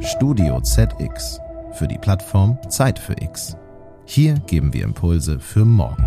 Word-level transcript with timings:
Studio 0.00 0.60
ZX 0.60 1.40
für 1.72 1.88
die 1.88 1.98
Plattform 1.98 2.58
Zeit 2.68 2.98
für 2.98 3.14
X. 3.20 3.56
Hier 4.04 4.34
geben 4.46 4.72
wir 4.74 4.84
Impulse 4.84 5.40
für 5.40 5.64
morgen. 5.64 6.04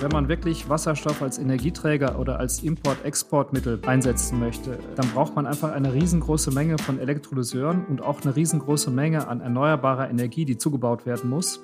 Wenn 0.00 0.10
man 0.12 0.28
wirklich 0.28 0.68
Wasserstoff 0.68 1.22
als 1.22 1.38
Energieträger 1.38 2.18
oder 2.18 2.38
als 2.38 2.62
Import-Exportmittel 2.62 3.80
einsetzen 3.86 4.38
möchte, 4.38 4.78
dann 4.96 5.08
braucht 5.10 5.34
man 5.34 5.46
einfach 5.46 5.72
eine 5.72 5.92
riesengroße 5.92 6.50
Menge 6.50 6.78
von 6.78 6.98
Elektrolyseuren 6.98 7.84
und 7.86 8.02
auch 8.02 8.22
eine 8.22 8.36
riesengroße 8.36 8.90
Menge 8.90 9.28
an 9.28 9.40
erneuerbarer 9.40 10.08
Energie, 10.08 10.44
die 10.44 10.56
zugebaut 10.56 11.04
werden 11.04 11.30
muss. 11.30 11.62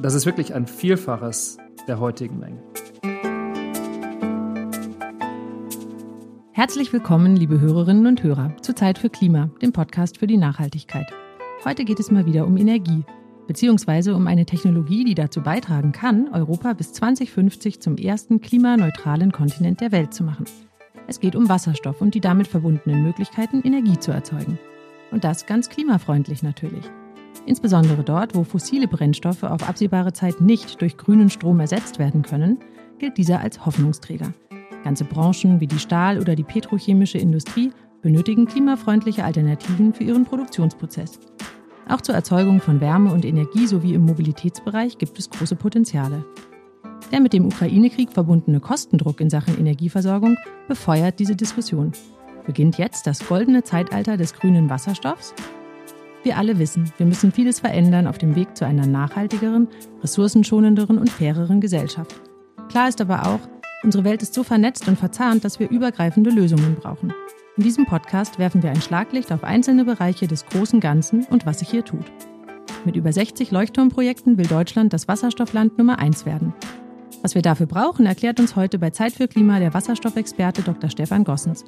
Das 0.00 0.14
ist 0.14 0.26
wirklich 0.26 0.54
ein 0.54 0.66
Vielfaches 0.66 1.58
der 1.88 1.98
heutigen 2.00 2.38
Menge. 2.38 2.62
Herzlich 6.60 6.92
willkommen, 6.92 7.36
liebe 7.36 7.58
Hörerinnen 7.58 8.06
und 8.06 8.22
Hörer, 8.22 8.54
zu 8.60 8.74
Zeit 8.74 8.98
für 8.98 9.08
Klima, 9.08 9.48
dem 9.62 9.72
Podcast 9.72 10.18
für 10.18 10.26
die 10.26 10.36
Nachhaltigkeit. 10.36 11.06
Heute 11.64 11.86
geht 11.86 11.98
es 11.98 12.10
mal 12.10 12.26
wieder 12.26 12.46
um 12.46 12.58
Energie 12.58 13.02
beziehungsweise 13.46 14.14
um 14.14 14.26
eine 14.26 14.44
Technologie, 14.44 15.06
die 15.06 15.14
dazu 15.14 15.40
beitragen 15.40 15.92
kann, 15.92 16.28
Europa 16.34 16.74
bis 16.74 16.92
2050 16.92 17.80
zum 17.80 17.96
ersten 17.96 18.42
klimaneutralen 18.42 19.32
Kontinent 19.32 19.80
der 19.80 19.90
Welt 19.90 20.12
zu 20.12 20.22
machen. 20.22 20.44
Es 21.08 21.18
geht 21.18 21.34
um 21.34 21.48
Wasserstoff 21.48 22.02
und 22.02 22.14
die 22.14 22.20
damit 22.20 22.46
verbundenen 22.46 23.04
Möglichkeiten, 23.04 23.62
Energie 23.64 23.98
zu 23.98 24.12
erzeugen. 24.12 24.58
Und 25.10 25.24
das 25.24 25.46
ganz 25.46 25.70
klimafreundlich 25.70 26.42
natürlich. 26.42 26.84
Insbesondere 27.46 28.04
dort, 28.04 28.34
wo 28.34 28.44
fossile 28.44 28.86
Brennstoffe 28.86 29.44
auf 29.44 29.66
absehbare 29.66 30.12
Zeit 30.12 30.42
nicht 30.42 30.82
durch 30.82 30.98
grünen 30.98 31.30
Strom 31.30 31.58
ersetzt 31.58 31.98
werden 31.98 32.20
können, 32.20 32.58
gilt 32.98 33.16
dieser 33.16 33.40
als 33.40 33.64
Hoffnungsträger. 33.64 34.34
Ganze 34.84 35.04
Branchen 35.04 35.60
wie 35.60 35.66
die 35.66 35.78
Stahl- 35.78 36.20
oder 36.20 36.34
die 36.34 36.42
petrochemische 36.42 37.18
Industrie 37.18 37.72
benötigen 38.02 38.46
klimafreundliche 38.46 39.24
Alternativen 39.24 39.92
für 39.92 40.04
ihren 40.04 40.24
Produktionsprozess. 40.24 41.18
Auch 41.88 42.00
zur 42.00 42.14
Erzeugung 42.14 42.60
von 42.60 42.80
Wärme 42.80 43.12
und 43.12 43.24
Energie 43.24 43.66
sowie 43.66 43.94
im 43.94 44.02
Mobilitätsbereich 44.02 44.98
gibt 44.98 45.18
es 45.18 45.28
große 45.28 45.56
Potenziale. 45.56 46.24
Der 47.12 47.20
mit 47.20 47.32
dem 47.32 47.46
Ukraine-Krieg 47.46 48.12
verbundene 48.12 48.60
Kostendruck 48.60 49.20
in 49.20 49.30
Sachen 49.30 49.58
Energieversorgung 49.58 50.36
befeuert 50.68 51.18
diese 51.18 51.34
Diskussion. 51.34 51.92
Beginnt 52.46 52.78
jetzt 52.78 53.06
das 53.06 53.26
goldene 53.26 53.64
Zeitalter 53.64 54.16
des 54.16 54.34
grünen 54.34 54.70
Wasserstoffs? 54.70 55.34
Wir 56.22 56.36
alle 56.36 56.58
wissen, 56.58 56.92
wir 56.98 57.06
müssen 57.06 57.32
vieles 57.32 57.60
verändern 57.60 58.06
auf 58.06 58.18
dem 58.18 58.36
Weg 58.36 58.56
zu 58.56 58.66
einer 58.66 58.86
nachhaltigeren, 58.86 59.68
ressourcenschonenderen 60.02 60.98
und 60.98 61.10
faireren 61.10 61.60
Gesellschaft. 61.60 62.20
Klar 62.68 62.88
ist 62.88 63.00
aber 63.00 63.26
auch, 63.26 63.40
unsere 63.82 64.04
Welt 64.04 64.22
ist 64.22 64.34
so 64.34 64.42
vernetzt 64.42 64.88
und 64.88 64.98
verzahnt, 64.98 65.44
dass 65.44 65.58
wir 65.58 65.70
übergreifende 65.70 66.30
Lösungen 66.30 66.74
brauchen. 66.74 67.12
In 67.56 67.64
diesem 67.64 67.86
Podcast 67.86 68.38
werfen 68.38 68.62
wir 68.62 68.70
ein 68.70 68.80
Schlaglicht 68.80 69.32
auf 69.32 69.44
einzelne 69.44 69.84
Bereiche 69.84 70.26
des 70.26 70.46
großen 70.46 70.80
Ganzen 70.80 71.24
und 71.24 71.46
was 71.46 71.58
sich 71.58 71.68
hier 71.68 71.84
tut. 71.84 72.04
Mit 72.84 72.96
über 72.96 73.12
60 73.12 73.50
Leuchtturmprojekten 73.50 74.38
will 74.38 74.46
Deutschland 74.46 74.92
das 74.92 75.08
Wasserstoffland 75.08 75.76
Nummer 75.76 75.98
1 75.98 76.24
werden. 76.24 76.54
Was 77.22 77.34
wir 77.34 77.42
dafür 77.42 77.66
brauchen, 77.66 78.06
erklärt 78.06 78.40
uns 78.40 78.56
heute 78.56 78.78
bei 78.78 78.90
Zeit 78.90 79.12
für 79.12 79.28
Klima 79.28 79.58
der 79.58 79.74
Wasserstoffexperte 79.74 80.62
Dr. 80.62 80.88
Stefan 80.88 81.24
Gossens. 81.24 81.64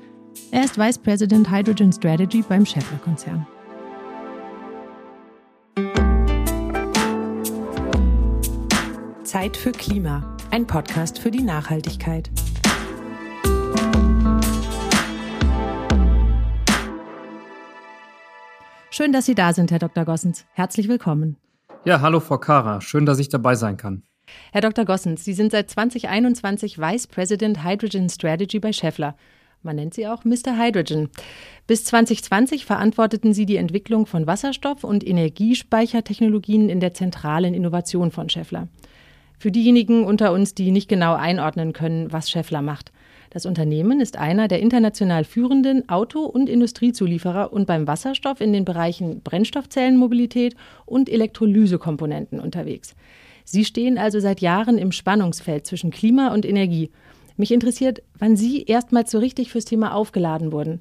Er 0.50 0.64
ist 0.64 0.78
Vice 0.78 0.98
President 0.98 1.50
Hydrogen 1.50 1.92
Strategy 1.92 2.42
beim 2.48 2.64
Schaeffler-Konzern. 2.64 3.46
Zeit 9.24 9.56
für 9.56 9.72
Klima, 9.72 10.31
ein 10.52 10.66
Podcast 10.66 11.18
für 11.18 11.30
die 11.30 11.42
Nachhaltigkeit. 11.42 12.30
Schön, 18.90 19.14
dass 19.14 19.24
Sie 19.24 19.34
da 19.34 19.54
sind, 19.54 19.70
Herr 19.70 19.78
Dr. 19.78 20.04
Gossens. 20.04 20.44
Herzlich 20.52 20.88
willkommen. 20.88 21.38
Ja, 21.86 22.02
hallo 22.02 22.20
Frau 22.20 22.36
Kara. 22.36 22.82
Schön, 22.82 23.06
dass 23.06 23.18
ich 23.18 23.30
dabei 23.30 23.54
sein 23.54 23.78
kann. 23.78 24.02
Herr 24.52 24.60
Dr. 24.60 24.84
Gossens, 24.84 25.24
Sie 25.24 25.32
sind 25.32 25.52
seit 25.52 25.70
2021 25.70 26.78
Vice 26.78 27.06
President 27.06 27.64
Hydrogen 27.64 28.10
Strategy 28.10 28.58
bei 28.58 28.74
Schaeffler. 28.74 29.16
Man 29.62 29.76
nennt 29.76 29.94
sie 29.94 30.06
auch 30.06 30.24
Mr. 30.24 30.58
Hydrogen. 30.58 31.08
Bis 31.66 31.84
2020 31.84 32.66
verantworteten 32.66 33.32
Sie 33.32 33.46
die 33.46 33.56
Entwicklung 33.56 34.04
von 34.04 34.26
Wasserstoff- 34.26 34.84
und 34.84 35.06
Energiespeichertechnologien 35.06 36.68
in 36.68 36.80
der 36.80 36.92
zentralen 36.92 37.54
Innovation 37.54 38.10
von 38.10 38.28
Schaeffler. 38.28 38.68
Für 39.42 39.50
diejenigen 39.50 40.04
unter 40.04 40.32
uns, 40.32 40.54
die 40.54 40.70
nicht 40.70 40.88
genau 40.88 41.14
einordnen 41.14 41.72
können, 41.72 42.12
was 42.12 42.30
Schaeffler 42.30 42.62
macht. 42.62 42.92
Das 43.30 43.44
Unternehmen 43.44 44.00
ist 44.00 44.16
einer 44.16 44.46
der 44.46 44.60
international 44.60 45.24
führenden 45.24 45.88
Auto- 45.88 46.26
und 46.26 46.48
Industriezulieferer 46.48 47.52
und 47.52 47.66
beim 47.66 47.88
Wasserstoff 47.88 48.40
in 48.40 48.52
den 48.52 48.64
Bereichen 48.64 49.20
Brennstoffzellenmobilität 49.20 50.54
und 50.86 51.08
Elektrolysekomponenten 51.08 52.38
unterwegs. 52.38 52.94
Sie 53.44 53.64
stehen 53.64 53.98
also 53.98 54.20
seit 54.20 54.40
Jahren 54.40 54.78
im 54.78 54.92
Spannungsfeld 54.92 55.66
zwischen 55.66 55.90
Klima 55.90 56.32
und 56.32 56.46
Energie. 56.46 56.92
Mich 57.36 57.50
interessiert, 57.50 58.00
wann 58.20 58.36
Sie 58.36 58.62
erstmals 58.62 59.10
so 59.10 59.18
richtig 59.18 59.50
fürs 59.50 59.64
Thema 59.64 59.92
aufgeladen 59.92 60.52
wurden. 60.52 60.80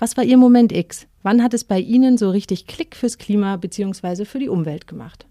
Was 0.00 0.16
war 0.16 0.24
Ihr 0.24 0.36
Moment 0.36 0.72
X? 0.72 1.06
Wann 1.22 1.44
hat 1.44 1.54
es 1.54 1.62
bei 1.62 1.78
Ihnen 1.78 2.18
so 2.18 2.30
richtig 2.30 2.66
Klick 2.66 2.96
fürs 2.96 3.18
Klima 3.18 3.56
bzw. 3.56 4.24
für 4.24 4.40
die 4.40 4.48
Umwelt 4.48 4.88
gemacht? 4.88 5.26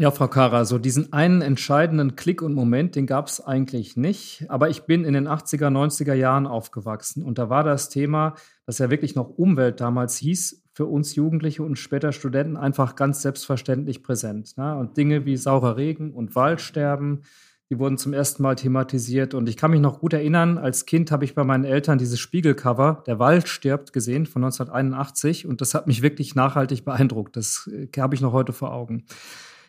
Ja, 0.00 0.12
Frau 0.12 0.28
Kara, 0.28 0.64
so 0.64 0.78
diesen 0.78 1.12
einen 1.12 1.42
entscheidenden 1.42 2.14
Klick 2.14 2.40
und 2.40 2.54
Moment, 2.54 2.94
den 2.94 3.04
gab 3.04 3.26
es 3.26 3.44
eigentlich 3.44 3.96
nicht. 3.96 4.46
Aber 4.48 4.70
ich 4.70 4.82
bin 4.82 5.04
in 5.04 5.12
den 5.12 5.26
80er, 5.26 5.72
90er 5.72 6.14
Jahren 6.14 6.46
aufgewachsen 6.46 7.24
und 7.24 7.36
da 7.36 7.50
war 7.50 7.64
das 7.64 7.88
Thema, 7.88 8.36
das 8.64 8.78
ja 8.78 8.90
wirklich 8.90 9.16
noch 9.16 9.28
Umwelt 9.28 9.80
damals 9.80 10.16
hieß, 10.18 10.62
für 10.72 10.86
uns 10.86 11.16
Jugendliche 11.16 11.64
und 11.64 11.80
später 11.80 12.12
Studenten 12.12 12.56
einfach 12.56 12.94
ganz 12.94 13.22
selbstverständlich 13.22 14.04
präsent. 14.04 14.56
Ne? 14.56 14.78
Und 14.78 14.96
Dinge 14.96 15.26
wie 15.26 15.36
saurer 15.36 15.76
Regen 15.76 16.12
und 16.12 16.36
Waldsterben, 16.36 17.24
die 17.68 17.80
wurden 17.80 17.98
zum 17.98 18.12
ersten 18.12 18.44
Mal 18.44 18.54
thematisiert. 18.54 19.34
Und 19.34 19.48
ich 19.48 19.56
kann 19.56 19.72
mich 19.72 19.80
noch 19.80 19.98
gut 19.98 20.12
erinnern, 20.12 20.58
als 20.58 20.86
Kind 20.86 21.10
habe 21.10 21.24
ich 21.24 21.34
bei 21.34 21.42
meinen 21.42 21.64
Eltern 21.64 21.98
dieses 21.98 22.20
Spiegelcover, 22.20 23.02
Der 23.08 23.18
Wald 23.18 23.48
stirbt, 23.48 23.92
gesehen 23.92 24.26
von 24.26 24.44
1981. 24.44 25.44
Und 25.44 25.60
das 25.60 25.74
hat 25.74 25.88
mich 25.88 26.02
wirklich 26.02 26.36
nachhaltig 26.36 26.84
beeindruckt. 26.84 27.36
Das 27.36 27.68
äh, 27.72 27.88
habe 28.00 28.14
ich 28.14 28.20
noch 28.20 28.32
heute 28.32 28.52
vor 28.52 28.72
Augen. 28.72 29.04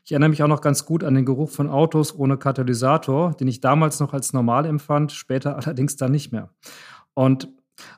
Ich 0.06 0.12
erinnere 0.12 0.30
mich 0.30 0.44
auch 0.44 0.48
noch 0.48 0.62
ganz 0.62 0.86
gut 0.86 1.04
an 1.04 1.16
den 1.16 1.26
Geruch 1.26 1.50
von 1.50 1.70
Autos 1.70 2.18
ohne 2.18 2.38
Katalysator, 2.38 3.34
den 3.34 3.48
ich 3.48 3.62
damals 3.62 4.00
noch 4.00 4.14
als 4.14 4.34
normal 4.34 4.66
empfand, 4.66 5.12
später 5.12 5.56
allerdings 5.66 5.96
dann 5.96 6.12
nicht 6.12 6.32
mehr. 6.32 6.50
Und 7.14 7.50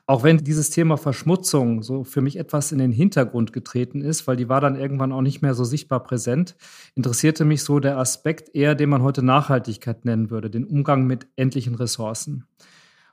auch 0.06 0.22
wenn 0.22 0.38
dieses 0.38 0.70
Thema 0.70 0.96
Verschmutzung 0.96 1.82
so 1.82 2.04
für 2.04 2.20
mich 2.20 2.38
etwas 2.38 2.72
in 2.72 2.78
den 2.78 2.92
Hintergrund 2.92 3.52
getreten 3.52 4.00
ist, 4.00 4.26
weil 4.26 4.36
die 4.36 4.48
war 4.48 4.60
dann 4.60 4.76
irgendwann 4.76 5.12
auch 5.12 5.22
nicht 5.22 5.42
mehr 5.42 5.54
so 5.54 5.64
sichtbar 5.64 6.02
präsent, 6.02 6.56
interessierte 6.94 7.44
mich 7.44 7.64
so 7.64 7.80
der 7.80 7.98
Aspekt 7.98 8.54
eher, 8.54 8.74
den 8.74 8.90
man 8.90 9.02
heute 9.02 9.22
Nachhaltigkeit 9.22 10.04
nennen 10.04 10.30
würde, 10.30 10.50
den 10.50 10.64
Umgang 10.64 11.06
mit 11.06 11.26
endlichen 11.36 11.74
Ressourcen. 11.74 12.46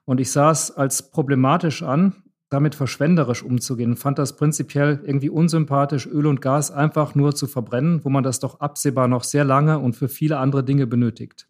Und 0.06 0.20
ich 0.20 0.32
sah 0.32 0.52
es 0.52 0.72
als 0.72 1.12
problematisch 1.12 1.84
an, 1.84 2.16
damit 2.50 2.76
verschwenderisch 2.76 3.44
umzugehen. 3.44 3.96
Fand 3.96 4.18
das 4.18 4.36
prinzipiell 4.36 5.02
irgendwie 5.04 5.30
unsympathisch, 5.30 6.08
Öl 6.08 6.26
und 6.26 6.42
Gas 6.42 6.72
einfach 6.72 7.16
nur 7.16 7.36
zu 7.36 7.48
verbrennen, 7.48 8.04
wo 8.04 8.10
man 8.10 8.24
das 8.24 8.40
doch 8.40 8.60
absehbar 8.60 9.08
noch 9.08 9.24
sehr 9.24 9.46
lange 9.46 9.80
und 9.80 9.96
für 9.96 10.10
viele 10.10 10.38
andere 10.38 10.64
Dinge 10.64 10.88
benötigt. 10.88 11.48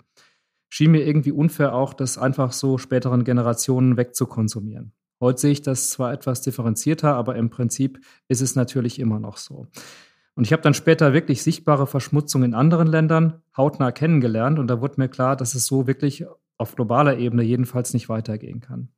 Schien 0.68 0.92
mir 0.92 1.06
irgendwie 1.06 1.32
unfair 1.32 1.74
auch, 1.74 1.94
das 1.94 2.18
einfach 2.18 2.52
so 2.52 2.78
späteren 2.78 3.24
Generationen 3.24 3.98
wegzukonsumieren. 3.98 4.92
Heute 5.22 5.42
sehe 5.42 5.52
ich 5.52 5.62
das 5.62 5.90
zwar 5.90 6.14
etwas 6.14 6.42
differenzierter, 6.42 7.16
aber 7.16 7.36
im 7.36 7.50
Prinzip 7.50 8.00
ist 8.28 8.42
es 8.42 8.56
natürlich 8.56 9.00
immer 9.00 9.20
noch 9.20 9.38
so. 9.38 9.68
Und 10.36 10.46
ich 10.46 10.54
habe 10.54 10.62
dann 10.62 10.74
später 10.74 11.12
wirklich 11.12 11.44
sichtbare 11.44 11.88
Verschmutzung 11.88 12.44
in 12.44 12.54
anderen 12.54 12.88
Ländern 12.88 13.42
hautnah 13.58 13.92
kennengelernt 13.92 14.60
und 14.60 14.68
da 14.68 14.80
wurde 14.80 14.96
mir 14.98 15.10
klar, 15.10 15.36
dass 15.36 15.56
es 15.56 15.66
so 15.66 15.88
wirklich 15.88 16.26
auf 16.58 16.76
globaler 16.76 17.18
Ebene 17.18 17.44
jedenfalls 17.44 17.94
nicht 17.94 18.08
weitergehen 18.08 18.62
kann. 18.62 18.90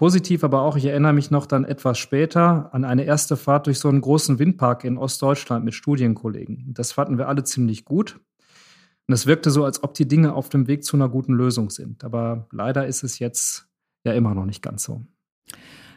Positiv 0.00 0.44
aber 0.44 0.62
auch, 0.62 0.78
ich 0.78 0.86
erinnere 0.86 1.12
mich 1.12 1.30
noch 1.30 1.44
dann 1.44 1.66
etwas 1.66 1.98
später 1.98 2.72
an 2.72 2.86
eine 2.86 3.04
erste 3.04 3.36
Fahrt 3.36 3.66
durch 3.66 3.78
so 3.78 3.90
einen 3.90 4.00
großen 4.00 4.38
Windpark 4.38 4.82
in 4.84 4.96
Ostdeutschland 4.96 5.62
mit 5.62 5.74
Studienkollegen. 5.74 6.72
Das 6.72 6.92
fanden 6.92 7.18
wir 7.18 7.28
alle 7.28 7.44
ziemlich 7.44 7.84
gut. 7.84 8.18
Und 9.06 9.12
es 9.12 9.26
wirkte 9.26 9.50
so, 9.50 9.62
als 9.62 9.84
ob 9.84 9.92
die 9.92 10.08
Dinge 10.08 10.32
auf 10.32 10.48
dem 10.48 10.68
Weg 10.68 10.84
zu 10.84 10.96
einer 10.96 11.10
guten 11.10 11.34
Lösung 11.34 11.68
sind. 11.68 12.02
Aber 12.02 12.48
leider 12.50 12.86
ist 12.86 13.02
es 13.02 13.18
jetzt 13.18 13.68
ja 14.02 14.14
immer 14.14 14.32
noch 14.34 14.46
nicht 14.46 14.62
ganz 14.62 14.84
so. 14.84 15.02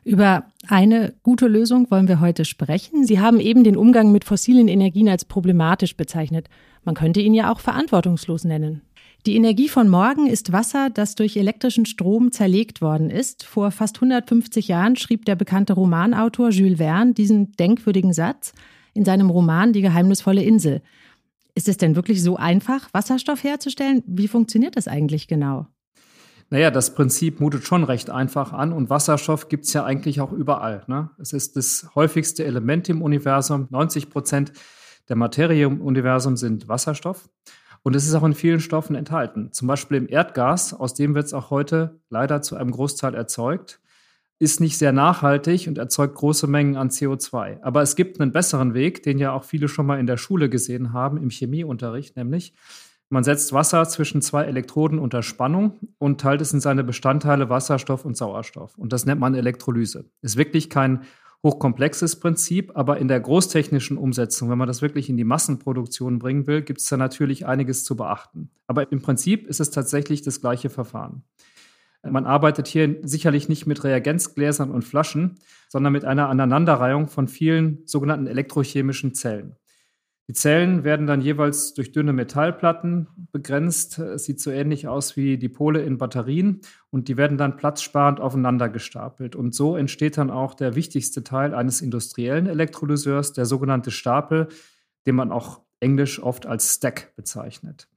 Über 0.04 0.48
eine 0.68 1.14
gute 1.24 1.48
Lösung 1.48 1.90
wollen 1.90 2.10
wir 2.10 2.20
heute 2.20 2.44
sprechen. 2.44 3.06
Sie 3.06 3.22
haben 3.22 3.40
eben 3.40 3.64
den 3.64 3.78
Umgang 3.78 4.12
mit 4.12 4.26
fossilen 4.26 4.68
Energien 4.68 5.08
als 5.08 5.24
problematisch 5.24 5.96
bezeichnet. 5.96 6.50
Man 6.84 6.96
könnte 6.96 7.22
ihn 7.22 7.34
ja 7.34 7.54
auch 7.54 7.62
verantwortungslos 7.62 8.44
nennen. 8.44 8.82
Die 9.26 9.38
Energie 9.38 9.70
von 9.70 9.88
morgen 9.88 10.28
ist 10.28 10.52
Wasser, 10.52 10.90
das 10.90 11.16
durch 11.16 11.38
elektrischen 11.38 11.86
Strom 11.86 12.34
zerlegt 12.34 12.82
worden 12.82 13.10
ist. 13.10 13.46
Vor 13.46 13.72
fast 13.72 13.96
150 13.96 14.68
Jahren 14.68 14.98
schrieb 14.98 15.24
der 15.24 15.36
bekannte 15.36 15.72
Romanautor 15.72 16.50
Jules 16.50 16.78
Verne 16.78 17.14
diesen 17.14 17.54
denkwürdigen 17.54 18.12
Satz 18.12 18.52
in 18.94 19.06
seinem 19.06 19.30
Roman 19.30 19.72
Die 19.72 19.82
geheimnisvolle 19.82 20.44
Insel. 20.44 20.82
Ist 21.56 21.70
es 21.70 21.78
denn 21.78 21.96
wirklich 21.96 22.22
so 22.22 22.36
einfach, 22.36 22.94
Wasserstoff 22.94 23.46
herzustellen? 23.46 24.04
Wie 24.08 24.28
funktioniert 24.28 24.76
das 24.76 24.90
eigentlich 24.90 25.30
genau? 25.30 25.68
Naja, 26.50 26.70
das 26.70 26.94
Prinzip 26.94 27.40
mutet 27.40 27.64
schon 27.64 27.86
recht 27.86 28.10
einfach 28.10 28.52
an 28.52 28.74
und 28.74 28.90
Wasserstoff 28.90 29.48
gibt 29.48 29.64
es 29.64 29.72
ja 29.72 29.86
eigentlich 29.86 30.20
auch 30.20 30.34
überall. 30.34 30.84
Ne? 30.88 31.12
Es 31.18 31.32
ist 31.32 31.56
das 31.56 31.88
häufigste 31.96 32.44
Element 32.44 32.90
im 32.90 33.02
Universum. 33.02 33.68
90 33.70 34.10
Prozent 34.10 34.52
der 35.08 35.16
Materie 35.16 35.66
im 35.66 35.80
Universum 35.80 36.36
sind 36.36 36.68
Wasserstoff. 36.68 37.30
Und 37.84 37.96
es 37.96 38.08
ist 38.08 38.16
auch 38.16 38.24
in 38.24 38.34
vielen 38.34 38.62
Stoffen 38.62 38.96
enthalten. 38.96 39.52
Zum 39.52 39.68
Beispiel 39.68 39.98
im 39.98 40.10
Erdgas, 40.10 40.74
aus 40.74 40.94
dem 40.94 41.16
wird 41.16 41.26
es 41.26 41.34
auch 41.34 41.50
heute 41.50 42.00
leider 42.10 42.42
zu 42.42 42.56
einem 42.56 42.72
Großteil 42.72 43.14
erzeugt, 43.14 43.82
ist 44.40 44.60
nicht 44.60 44.78
sehr 44.78 44.92
nachhaltig 44.92 45.68
und 45.68 45.78
erzeugt 45.78 46.16
große 46.16 46.48
Mengen 46.48 46.76
an 46.76 46.90
CO2. 46.90 47.62
Aber 47.62 47.82
es 47.82 47.96
gibt 47.96 48.20
einen 48.20 48.32
besseren 48.32 48.74
Weg, 48.74 49.04
den 49.04 49.20
ja 49.20 49.32
auch 49.32 49.44
viele 49.44 49.68
schon 49.68 49.86
mal 49.86 50.00
in 50.00 50.08
der 50.08 50.18
Schule 50.18 50.50
gesehen 50.50 50.92
haben, 50.94 51.18
im 51.18 51.30
Chemieunterricht, 51.30 52.16
nämlich 52.18 52.54
man 53.14 53.24
setzt 53.24 53.54
Wasser 53.54 53.88
zwischen 53.88 54.24
zwei 54.24 54.46
Elektroden 54.46 54.98
unter 54.98 55.22
Spannung 55.22 55.78
und 56.00 56.20
teilt 56.20 56.42
es 56.42 56.52
in 56.52 56.60
seine 56.60 56.84
Bestandteile 56.84 57.48
Wasserstoff 57.48 58.06
und 58.06 58.18
Sauerstoff. 58.18 58.76
Und 58.76 58.92
das 58.92 59.06
nennt 59.06 59.22
man 59.22 59.36
Elektrolyse. 59.36 60.06
Ist 60.22 60.36
wirklich 60.36 60.68
kein 60.72 61.04
hochkomplexes 61.44 62.20
Prinzip, 62.20 62.72
aber 62.76 62.98
in 62.98 63.10
der 63.10 63.20
großtechnischen 63.20 63.98
Umsetzung, 63.98 64.50
wenn 64.50 64.58
man 64.58 64.68
das 64.68 64.82
wirklich 64.82 65.10
in 65.10 65.18
die 65.18 65.26
Massenproduktion 65.26 66.18
bringen 66.18 66.48
will, 66.48 66.62
gibt 66.62 66.80
es 66.80 66.88
da 66.88 66.96
natürlich 66.96 67.46
einiges 67.46 67.84
zu 67.84 67.98
beachten. 67.98 68.50
Aber 68.66 68.92
im 68.92 69.02
Prinzip 69.02 69.48
ist 69.48 69.60
es 69.60 69.70
tatsächlich 69.70 70.22
das 70.22 70.40
gleiche 70.40 70.70
Verfahren. 70.70 71.24
Man 72.10 72.26
arbeitet 72.26 72.68
hier 72.68 72.98
sicherlich 73.04 73.48
nicht 73.48 73.66
mit 73.66 73.84
Reagenzgläsern 73.84 74.72
und 74.72 74.84
Flaschen, 74.84 75.40
sondern 75.70 75.94
mit 75.94 76.06
einer 76.06 76.30
Aneinanderreihung 76.30 77.08
von 77.08 77.28
vielen 77.28 77.82
sogenannten 77.86 78.28
elektrochemischen 78.28 79.14
Zellen. 79.14 79.56
Die 80.30 80.34
Zellen 80.34 80.86
werden 80.86 81.06
dann 81.06 81.20
jeweils 81.20 81.74
durch 81.74 81.92
dünne 81.92 82.14
Metallplatten 82.14 83.08
begrenzt. 83.34 84.00
Es 84.00 84.24
sieht 84.24 84.40
so 84.40 84.52
ähnlich 84.52 84.88
aus 84.88 85.18
wie 85.18 85.38
die 85.38 85.50
Pole 85.50 85.82
in 85.82 85.98
Batterien 85.98 86.62
und 86.92 87.10
die 87.10 87.18
werden 87.18 87.38
dann 87.38 87.58
platzsparend 87.58 88.22
aufeinander 88.22 88.70
gestapelt. 88.70 89.36
Und 89.36 89.54
so 89.54 89.76
entsteht 89.76 90.18
dann 90.18 90.32
auch 90.32 90.54
der 90.54 90.76
wichtigste 90.76 91.26
Teil 91.26 91.54
eines 91.54 91.82
industriellen 91.82 92.48
Elektrolyseurs, 92.48 93.34
der 93.34 93.46
sogenannte 93.46 93.92
Stapel, 93.92 94.48
den 95.06 95.16
man 95.16 95.32
auch 95.32 95.60
englisch 95.82 96.24
oft 96.24 96.46
als 96.46 96.74
Stack 96.76 97.14
bezeichnet. 97.18 97.90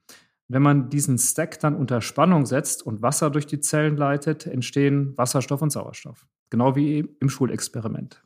Wenn 0.49 0.61
man 0.61 0.89
diesen 0.89 1.17
Stack 1.17 1.59
dann 1.61 1.75
unter 1.75 2.01
Spannung 2.01 2.45
setzt 2.45 2.85
und 2.85 3.01
Wasser 3.01 3.29
durch 3.29 3.47
die 3.47 3.61
Zellen 3.61 3.95
leitet, 3.95 4.45
entstehen 4.45 5.17
Wasserstoff 5.17 5.61
und 5.61 5.71
Sauerstoff. 5.71 6.27
Genau 6.49 6.75
wie 6.75 6.99
im 7.19 7.29
Schulexperiment. 7.29 8.21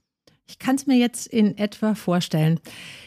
Ich 0.51 0.59
kann 0.59 0.75
es 0.75 0.85
mir 0.85 0.97
jetzt 0.97 1.27
in 1.27 1.57
etwa 1.57 1.95
vorstellen. 1.95 2.59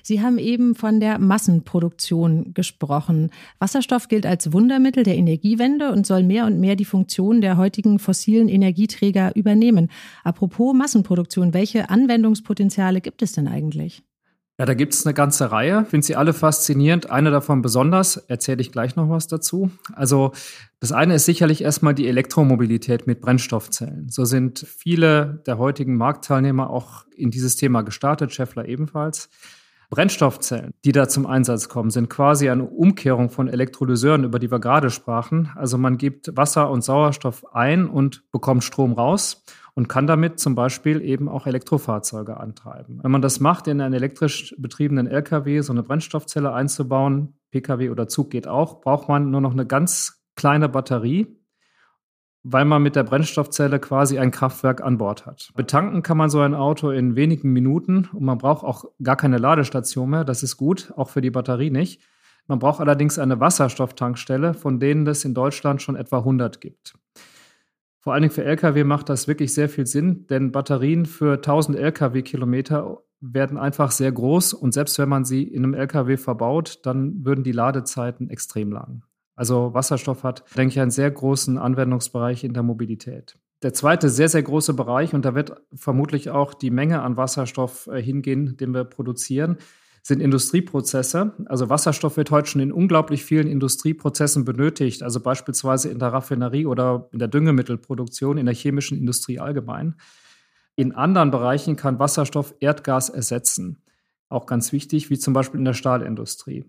Sie 0.03 0.23
haben 0.23 0.39
eben 0.39 0.75
von 0.75 0.99
der 0.99 1.19
Massenproduktion 1.19 2.55
gesprochen. 2.55 3.31
Wasserstoff 3.59 4.09
gilt 4.09 4.25
als 4.25 4.55
Wundermittel 4.55 5.03
der 5.03 5.17
Energiewende 5.17 5.93
und 5.93 6.07
soll 6.07 6.23
mehr 6.23 6.47
und 6.47 6.59
mehr 6.59 6.75
die 6.75 6.87
Funktion 6.87 7.43
der 7.43 7.59
heutigen 7.59 7.99
fossilen 7.99 8.49
Energieträger 8.49 9.37
übernehmen. 9.37 9.91
Apropos 10.23 10.73
Massenproduktion, 10.75 11.53
welche 11.53 11.91
Anwendungspotenziale 11.91 13.03
gibt 13.03 13.21
es 13.21 13.33
denn 13.33 13.47
eigentlich? 13.47 14.03
Ja, 14.57 14.67
da 14.67 14.75
gibt 14.75 14.95
es 14.95 15.05
eine 15.05 15.15
ganze 15.15 15.51
Reihe. 15.51 15.83
Ich 15.83 15.89
finde 15.89 16.07
sie 16.07 16.15
alle 16.15 16.33
faszinierend. 16.33 17.11
Eine 17.11 17.33
davon 17.33 17.61
besonders, 17.61 18.17
erzähle 18.17 18.61
ich 18.61 18.71
gleich 18.71 18.95
noch 18.95 19.11
was 19.11 19.27
dazu. 19.27 19.73
Also 19.95 20.31
das 20.79 20.93
eine 20.93 21.17
ist 21.17 21.25
sicherlich 21.25 21.63
erstmal 21.63 21.93
die 21.93 22.07
Elektromobilität 22.07 23.09
mit 23.09 23.21
Brennstoffzellen. 23.21 24.11
So 24.11 24.25
sind 24.25 24.61
viele 24.61 25.43
der 25.47 25.59
heutigen 25.59 25.97
Marktteilnehmer 25.97 26.71
auch 26.71 27.05
in 27.17 27.33
dieses 27.33 27.57
Thema 27.57 27.83
gestartet, 27.83 28.33
Scheffler 28.33 28.69
ebenfalls. 28.69 29.29
Brennstoffzellen, 29.95 30.73
die 30.85 30.91
da 30.91 31.07
zum 31.07 31.25
Einsatz 31.25 31.69
kommen, 31.69 31.91
sind 31.91 32.11
quasi 32.11 32.51
eine 32.51 32.65
Umkehrung 32.65 33.31
von 33.31 33.47
Elektrolyseuren, 33.47 34.25
über 34.25 34.41
die 34.41 34.51
wir 34.51 34.59
gerade 34.59 34.91
sprachen. 34.91 35.51
Also 35.55 35.79
man 35.79 35.99
gibt 35.99 36.37
Wasser 36.37 36.69
und 36.69 36.83
Sauerstoff 36.83 37.55
ein 37.55 37.87
und 37.87 38.29
bekommt 38.33 38.65
Strom 38.65 38.93
raus 38.95 39.45
und 39.75 39.89
kann 39.89 40.09
damit 40.09 40.41
zum 40.41 40.57
Beispiel 40.57 41.01
eben 41.01 41.29
auch 41.29 41.47
Elektrofahrzeuge 41.47 42.41
antreiben. 42.41 42.99
Wenn 43.05 43.13
man 43.13 43.23
das 43.23 43.39
macht, 43.39 43.69
in 43.69 43.81
einen 43.81 43.95
elektrisch 43.95 44.57
betriebenen 44.59 45.07
LKW 45.07 45.61
so 45.61 45.73
eine 45.73 45.85
Brennstoffzelle 45.85 46.53
einzubauen, 46.53 47.35
PKW 47.53 47.91
oder 47.91 48.09
Zug 48.09 48.31
geht 48.31 48.49
auch, 48.49 48.81
braucht 48.81 49.09
man 49.09 49.31
nur 49.31 49.41
noch 49.41 49.53
eine 49.53 49.65
ganz 49.65 50.25
kleine 50.35 50.69
Batterie, 50.69 51.39
weil 52.45 52.67
man 52.67 52.83
mit 52.83 52.95
der 52.95 53.05
Brennstoffzelle 53.05 53.81
quasi 53.81 54.19
ein 54.19 54.31
Kraftwerk 54.31 54.83
an 54.83 54.99
Bord 54.99 55.25
hat. 55.25 55.51
Betanken 55.57 56.03
kann 56.03 56.19
man 56.19 56.29
so 56.29 56.41
ein 56.41 56.55
Auto 56.55 56.91
in 56.91 57.17
wenigen 57.17 57.53
Minuten 57.53 58.09
und 58.13 58.23
man 58.23 58.37
braucht 58.37 58.65
auch 58.65 58.85
gar 59.03 59.17
keine 59.17 59.39
Ladestation 59.39 60.11
mehr. 60.11 60.25
Das 60.25 60.43
ist 60.43 60.59
gut, 60.59 60.93
auch 60.95 61.09
für 61.09 61.23
die 61.23 61.31
Batterie 61.31 61.71
nicht. 61.71 62.03
Man 62.47 62.59
braucht 62.59 62.81
allerdings 62.81 63.19
eine 63.19 63.41
Wasserstofftankstelle, 63.41 64.53
von 64.53 64.79
denen 64.79 65.07
es 65.07 65.25
in 65.25 65.33
Deutschland 65.33 65.81
schon 65.81 65.97
etwa 65.97 66.19
100 66.19 66.61
gibt. 66.61 66.95
Vor 67.99 68.13
allen 68.13 68.21
Dingen 68.21 68.35
für 68.35 68.45
Lkw 68.45 68.85
macht 68.85 69.09
das 69.09 69.27
wirklich 69.27 69.55
sehr 69.55 69.71
viel 69.71 69.87
Sinn, 69.87 70.27
denn 70.27 70.53
Batterien 70.53 71.07
für 71.07 71.37
1000 71.37 71.79
Lkw-Kilometer 71.79 72.99
werden 73.23 73.57
einfach 73.57 73.91
sehr 73.91 74.13
groß 74.13 74.53
und 74.53 74.75
selbst 74.75 74.99
wenn 74.99 75.09
man 75.09 75.25
sie 75.25 75.45
in 75.45 75.65
einem 75.65 75.73
Lkw 75.73 76.19
verbaut, 76.19 76.81
dann 76.83 77.25
würden 77.25 77.43
die 77.43 77.53
Ladezeiten 77.53 78.29
extrem 78.29 78.71
lang. 78.71 79.05
Also 79.37 79.75
Wasserstoff 79.75 80.23
hat, 80.23 80.45
denke 80.57 80.73
ich, 80.73 80.81
einen 80.81 80.91
sehr 80.91 81.11
großen 81.11 81.59
Anwendungsbereich 81.59 82.45
in 82.45 82.55
der 82.55 82.63
Mobilität. 82.63 83.37
Der 83.63 83.73
zweite 83.73 84.11
sehr, 84.11 84.29
sehr 84.29 84.43
große 84.43 84.75
Bereich, 84.75 85.15
und 85.15 85.25
da 85.25 85.35
wird 85.35 85.63
vermutlich 85.75 86.31
auch 86.31 86.55
die 86.55 86.71
Menge 86.71 87.03
an 87.03 87.17
Wasserstoff 87.17 87.87
äh, 87.87 88.01
hingehen, 88.03 88.57
den 88.57 88.75
wir 88.75 88.85
produzieren, 88.85 89.57
sind 90.03 90.21
Industrieprozesse. 90.21 91.33
Also 91.47 91.71
Wasserstoff 91.71 92.19
wird 92.19 92.31
heute 92.31 92.51
schon 92.51 92.61
in 92.61 92.73
unglaublich 92.73 93.25
vielen 93.25 93.47
Industrieprozessen 93.47 94.45
benötigt, 94.45 95.03
also 95.03 95.19
beispielsweise 95.19 95.89
in 95.89 95.99
der 95.99 96.13
Raffinerie 96.13 96.67
oder 96.67 97.09
in 97.11 97.19
der 97.19 97.29
Düngemittelproduktion, 97.29 98.37
in 98.37 98.45
der 98.45 98.55
chemischen 98.55 98.99
Industrie 98.99 99.41
allgemein. 99.41 99.95
In 100.77 100.93
anderen 100.93 101.31
Bereichen 101.31 101.77
kann 101.77 101.99
Wasserstoff 101.99 102.55
Erdgas 102.61 103.09
ersetzen. 103.09 103.83
Auch 104.29 104.45
ganz 104.45 104.73
wichtig, 104.73 105.09
wie 105.09 105.19
zum 105.19 105.33
Beispiel 105.33 105.59
in 105.59 105.65
der 105.65 105.73
Stahlindustrie. 105.73 106.67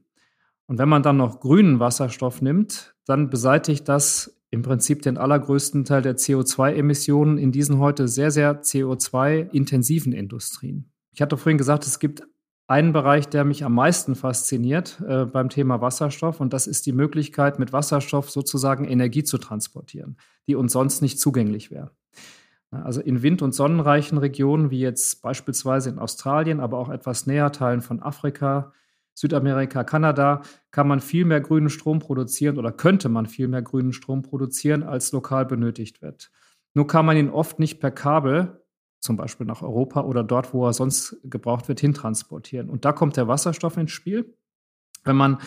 Und 0.67 0.79
wenn 0.79 0.89
man 0.89 1.03
dann 1.03 1.17
noch 1.17 1.39
grünen 1.39 1.79
Wasserstoff 1.79 2.41
nimmt, 2.41 2.95
dann 3.05 3.29
beseitigt 3.29 3.87
das 3.87 4.41
im 4.49 4.61
Prinzip 4.61 5.01
den 5.01 5.17
allergrößten 5.17 5.85
Teil 5.85 6.01
der 6.01 6.17
CO2-Emissionen 6.17 7.37
in 7.37 7.51
diesen 7.51 7.79
heute 7.79 8.07
sehr, 8.07 8.31
sehr 8.31 8.61
CO2-intensiven 8.61 10.13
Industrien. 10.13 10.91
Ich 11.11 11.21
hatte 11.21 11.37
vorhin 11.37 11.57
gesagt, 11.57 11.85
es 11.85 11.99
gibt 11.99 12.23
einen 12.67 12.93
Bereich, 12.93 13.27
der 13.27 13.45
mich 13.45 13.63
am 13.63 13.75
meisten 13.75 14.15
fasziniert 14.15 15.01
äh, 15.07 15.25
beim 15.25 15.49
Thema 15.49 15.81
Wasserstoff. 15.81 16.39
Und 16.39 16.53
das 16.53 16.67
ist 16.67 16.85
die 16.85 16.93
Möglichkeit, 16.93 17.59
mit 17.59 17.73
Wasserstoff 17.73 18.31
sozusagen 18.31 18.85
Energie 18.85 19.23
zu 19.23 19.37
transportieren, 19.37 20.17
die 20.47 20.55
uns 20.55 20.73
sonst 20.73 21.01
nicht 21.01 21.19
zugänglich 21.19 21.69
wäre. 21.69 21.91
Also 22.71 23.01
in 23.01 23.21
wind- 23.21 23.41
und 23.41 23.53
sonnenreichen 23.53 24.17
Regionen, 24.17 24.71
wie 24.71 24.79
jetzt 24.79 25.21
beispielsweise 25.21 25.89
in 25.89 25.99
Australien, 25.99 26.59
aber 26.59 26.77
auch 26.79 26.89
etwas 26.89 27.27
näher 27.27 27.51
Teilen 27.51 27.81
von 27.81 28.01
Afrika, 28.01 28.73
Südamerika, 29.15 29.83
Kanada, 29.83 30.41
kann 30.71 30.87
man 30.87 30.99
viel 30.99 31.25
mehr 31.25 31.41
grünen 31.41 31.69
Strom 31.69 31.99
produzieren 31.99 32.57
oder 32.59 32.71
könnte 32.71 33.09
man 33.09 33.25
viel 33.25 33.47
mehr 33.47 33.61
grünen 33.61 33.93
Strom 33.93 34.21
produzieren, 34.21 34.83
als 34.83 35.11
lokal 35.11 35.45
benötigt 35.45 36.01
wird. 36.01 36.29
Nur 36.73 36.85
kann 36.85 37.05
man 37.05 37.17
ihn 37.17 37.29
oft 37.29 37.57
nicht 37.57 37.79
per 37.79 37.91
Kabel 37.91 38.61
zum 38.99 39.17
Beispiel 39.17 39.45
nach 39.45 39.61
Europa 39.61 40.01
oder 40.01 40.23
dort, 40.23 40.53
wo 40.53 40.65
er 40.65 40.73
sonst 40.73 41.17
gebraucht 41.23 41.67
wird, 41.67 41.79
hintransportieren. 41.79 42.69
Und 42.69 42.85
da 42.85 42.91
kommt 42.91 43.17
der 43.17 43.27
Wasserstoff 43.27 43.77
ins 43.77 43.91
Spiel. 43.91 44.35
Wenn 45.03 45.15
man 45.15 45.37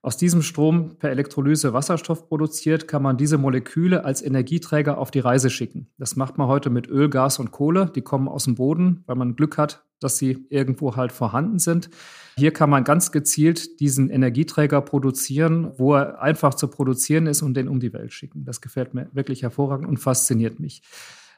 aus 0.00 0.16
diesem 0.16 0.42
Strom 0.42 0.96
per 0.98 1.10
Elektrolyse 1.10 1.72
Wasserstoff 1.72 2.28
produziert, 2.28 2.86
kann 2.86 3.02
man 3.02 3.16
diese 3.16 3.36
Moleküle 3.36 4.04
als 4.04 4.22
Energieträger 4.22 4.96
auf 4.98 5.10
die 5.10 5.18
Reise 5.18 5.50
schicken. 5.50 5.88
Das 5.98 6.14
macht 6.14 6.38
man 6.38 6.46
heute 6.46 6.70
mit 6.70 6.88
Öl, 6.88 7.08
Gas 7.10 7.38
und 7.38 7.50
Kohle. 7.50 7.90
Die 7.94 8.02
kommen 8.02 8.28
aus 8.28 8.44
dem 8.44 8.54
Boden, 8.54 9.02
weil 9.06 9.16
man 9.16 9.34
Glück 9.34 9.58
hat, 9.58 9.84
dass 10.00 10.16
sie 10.16 10.46
irgendwo 10.50 10.94
halt 10.94 11.10
vorhanden 11.10 11.58
sind. 11.58 11.90
Hier 12.36 12.52
kann 12.52 12.70
man 12.70 12.84
ganz 12.84 13.10
gezielt 13.10 13.80
diesen 13.80 14.10
Energieträger 14.10 14.80
produzieren, 14.80 15.72
wo 15.76 15.94
er 15.94 16.22
einfach 16.22 16.54
zu 16.54 16.68
produzieren 16.68 17.26
ist 17.26 17.42
und 17.42 17.54
den 17.54 17.66
um 17.66 17.80
die 17.80 17.92
Welt 17.92 18.12
schicken. 18.12 18.44
Das 18.44 18.60
gefällt 18.60 18.94
mir 18.94 19.08
wirklich 19.12 19.42
hervorragend 19.42 19.88
und 19.88 19.96
fasziniert 19.96 20.60
mich. 20.60 20.82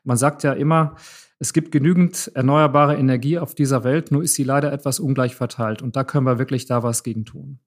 Man 0.05 0.19
sagt 0.19 0.43
ja 0.43 0.53
immer, 0.53 0.97
es 1.39 1.55
gibt 1.55 1.73
genügend 1.73 2.31
erneuerbare 2.35 2.97
Energie 2.99 3.39
auf 3.39 3.55
dieser 3.55 3.83
Welt, 3.85 4.13
nur 4.13 4.23
ist 4.23 4.35
sie 4.35 4.45
leider 4.45 4.71
etwas 4.73 5.01
ungleich 5.01 5.35
verteilt. 5.35 5.81
Und 5.81 5.97
da 5.97 6.05
können 6.05 6.27
wir 6.27 6.39
wirklich 6.39 6.67
da 6.67 6.83
was 6.83 7.03
gegen 7.03 7.25
tun. 7.25 7.59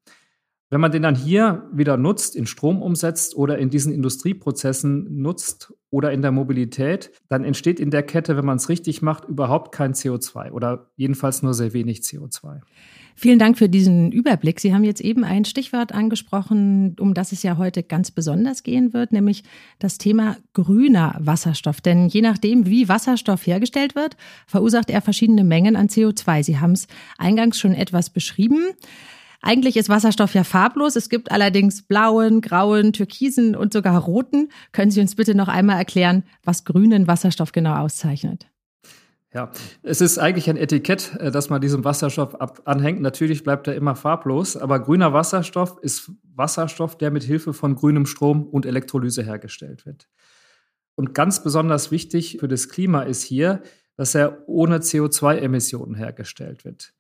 Wenn 0.73 0.81
man 0.81 0.91
den 0.91 1.03
dann 1.03 1.13
hier 1.13 1.69
wieder 1.71 1.97
nutzt, 1.97 2.35
in 2.35 2.47
Strom 2.47 2.81
umsetzt 2.81 3.35
oder 3.35 3.59
in 3.59 3.69
diesen 3.69 3.93
Industrieprozessen 3.93 5.21
nutzt 5.21 5.71
oder 5.91 6.11
in 6.11 6.23
der 6.23 6.31
Mobilität, 6.31 7.11
dann 7.29 7.43
entsteht 7.43 7.79
in 7.79 7.91
der 7.91 8.01
Kette, 8.01 8.37
wenn 8.37 8.45
man 8.45 8.57
es 8.57 8.69
richtig 8.69 9.03
macht, 9.03 9.25
überhaupt 9.25 9.71
kein 9.71 9.93
CO2 9.93 10.49
oder 10.49 10.89
jedenfalls 10.95 11.43
nur 11.43 11.53
sehr 11.53 11.73
wenig 11.73 11.99
CO2. 11.99 12.61
Vielen 13.15 13.37
Dank 13.37 13.59
für 13.59 13.69
diesen 13.69 14.11
Überblick. 14.11 14.59
Sie 14.59 14.73
haben 14.73 14.83
jetzt 14.83 15.01
eben 15.01 15.23
ein 15.23 15.45
Stichwort 15.45 15.91
angesprochen, 15.91 16.95
um 16.99 17.13
das 17.13 17.33
es 17.33 17.43
ja 17.43 17.57
heute 17.57 17.83
ganz 17.83 18.09
besonders 18.09 18.63
gehen 18.63 18.93
wird, 18.93 19.11
nämlich 19.11 19.43
das 19.77 19.99
Thema 19.99 20.37
grüner 20.53 21.15
Wasserstoff. 21.19 21.81
Denn 21.81 22.07
je 22.07 22.21
nachdem, 22.21 22.65
wie 22.65 22.89
Wasserstoff 22.89 23.45
hergestellt 23.45 23.93
wird, 23.93 24.17
verursacht 24.47 24.89
er 24.89 25.03
verschiedene 25.03 25.43
Mengen 25.43 25.75
an 25.75 25.89
CO2. 25.89 26.41
Sie 26.41 26.57
haben 26.57 26.71
es 26.71 26.87
eingangs 27.19 27.59
schon 27.59 27.75
etwas 27.75 28.09
beschrieben. 28.09 28.71
Eigentlich 29.45 29.75
ist 29.75 29.89
Wasserstoff 29.89 30.33
ja 30.33 30.45
farblos. 30.45 30.95
Es 30.95 31.09
gibt 31.09 31.29
allerdings 31.29 31.81
blauen, 31.81 32.39
grauen, 32.39 32.93
türkisen 32.93 33.57
und 33.57 33.73
sogar 33.73 34.01
roten. 34.01 34.49
Können 34.71 34.89
Sie 34.89 35.01
uns 35.01 35.15
bitte 35.15 35.35
noch 35.35 35.49
einmal 35.49 35.77
erklären, 35.77 36.23
was 36.43 36.63
grünen 36.63 37.07
Wasserstoff 37.07 37.51
genau 37.51 37.75
auszeichnet? 37.75 38.47
Ja, 39.33 39.51
es 39.81 39.99
ist 39.99 40.17
eigentlich 40.17 40.49
ein 40.49 40.55
Etikett, 40.55 41.17
äh, 41.19 41.29
das 41.29 41.49
man 41.49 41.59
diesem 41.59 41.83
Wasserstoff 41.83 42.37
anhängt. 42.65 43.01
Natürlich 43.01 43.43
bleibt 43.43 43.67
er 43.67 43.75
immer 43.75 43.97
farblos, 43.97 44.55
aber 44.55 44.79
grüner 44.79 45.11
Wasserstoff 45.11 45.77
ist 45.81 46.11
Wasserstoff, 46.23 46.97
der 46.97 47.11
mit 47.11 47.23
Hilfe 47.23 47.51
von 47.51 47.75
grünem 47.75 48.05
Strom 48.05 48.43
und 48.43 48.65
Elektrolyse 48.65 49.23
hergestellt 49.23 49.85
wird. 49.85 50.07
Und 50.95 51.13
ganz 51.13 51.43
besonders 51.43 51.91
wichtig 51.91 52.37
für 52.39 52.47
das 52.47 52.69
Klima 52.69 53.01
ist 53.01 53.23
hier, 53.23 53.61
dass 53.97 54.15
er 54.15 54.47
ohne 54.47 54.77
CO2-Emissionen 54.77 55.95
hergestellt 55.95 56.63
wird. 56.63 56.93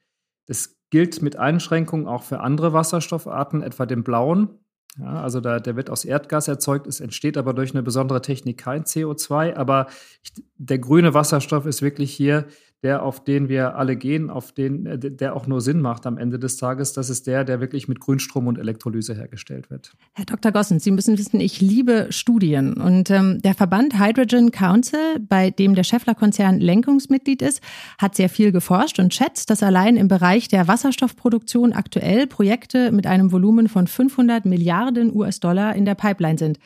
Das 0.45 0.75
gilt 0.93 1.23
mit 1.23 1.37
Einschränkungen 1.37 2.07
auch 2.07 2.21
für 2.21 2.41
andere 2.41 2.71
Wasserstoffarten, 2.71 3.63
etwa 3.63 3.87
den 3.87 4.03
blauen. 4.03 4.59
Ja, 4.99 5.23
also 5.23 5.41
da, 5.41 5.59
der 5.59 5.75
wird 5.75 5.89
aus 5.89 6.05
Erdgas 6.05 6.47
erzeugt, 6.47 6.85
es 6.85 6.99
entsteht 6.99 7.35
aber 7.35 7.55
durch 7.55 7.71
eine 7.73 7.81
besondere 7.81 8.21
Technik 8.21 8.59
kein 8.59 8.83
CO2. 8.83 9.55
Aber 9.55 9.87
ich, 10.21 10.33
der 10.55 10.77
grüne 10.77 11.15
Wasserstoff 11.15 11.65
ist 11.65 11.81
wirklich 11.81 12.13
hier 12.13 12.45
der, 12.83 13.03
auf 13.03 13.23
den 13.23 13.49
wir 13.49 13.75
alle 13.75 13.95
gehen, 13.95 14.29
auf 14.29 14.51
den, 14.51 14.85
äh, 14.85 14.99
der 14.99 15.35
auch 15.35 15.47
nur 15.47 15.61
Sinn 15.61 15.79
macht 15.79 16.05
am 16.05 16.17
Ende 16.17 16.37
des 16.37 16.57
Tages. 16.57 16.93
Das 16.93 17.09
ist 17.09 17.27
der, 17.27 17.43
der 17.45 17.61
wirklich 17.61 17.87
mit 17.87 17.99
Grünstrom 17.99 18.47
und 18.47 18.59
Elektrolyse 18.59 19.15
hergestellt 19.15 19.69
wird. 19.69 19.93
Herr 20.13 20.25
Dr. 20.25 20.51
Gossen, 20.51 20.79
Sie 20.79 20.91
müssen 20.91 21.17
wissen, 21.17 21.39
ich 21.39 21.61
liebe 21.61 22.07
Studien. 22.09 22.73
Und 22.73 23.09
ähm, 23.09 23.41
der 23.41 23.55
Verband 23.55 23.97
Hydrogen 23.99 24.51
Council, 24.51 25.19
bei 25.21 25.49
dem 25.49 25.75
der 25.75 25.83
Scheffler-Konzern 25.83 26.59
Lenkungsmitglied 26.59 27.41
ist, 27.41 27.61
hat 27.97 28.15
sehr 28.15 28.29
viel 28.29 28.51
geforscht 28.51 28.99
und 28.99 29.13
schätzt, 29.13 29.49
dass 29.49 29.63
allein 29.63 29.95
im 29.95 30.09
Bereich 30.09 30.49
der 30.49 30.67
Wasserstoffproduktion 30.67 31.73
aktuell 31.73 32.27
Projekte 32.27 32.91
mit 32.91 33.07
einem 33.07 33.31
Volumen 33.31 33.69
von 33.69 33.87
500 33.87 34.45
Milliarden 34.45 35.15
US-Dollar 35.15 35.75
in 35.75 35.85
der 35.85 35.95
Pipeline 35.95 36.37
sind. 36.37 36.59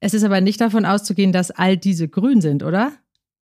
Es 0.00 0.14
ist 0.14 0.24
aber 0.24 0.40
nicht 0.40 0.60
davon 0.60 0.84
auszugehen, 0.84 1.32
dass 1.32 1.50
all 1.50 1.76
diese 1.76 2.08
grün 2.08 2.40
sind, 2.40 2.62
oder? 2.62 2.92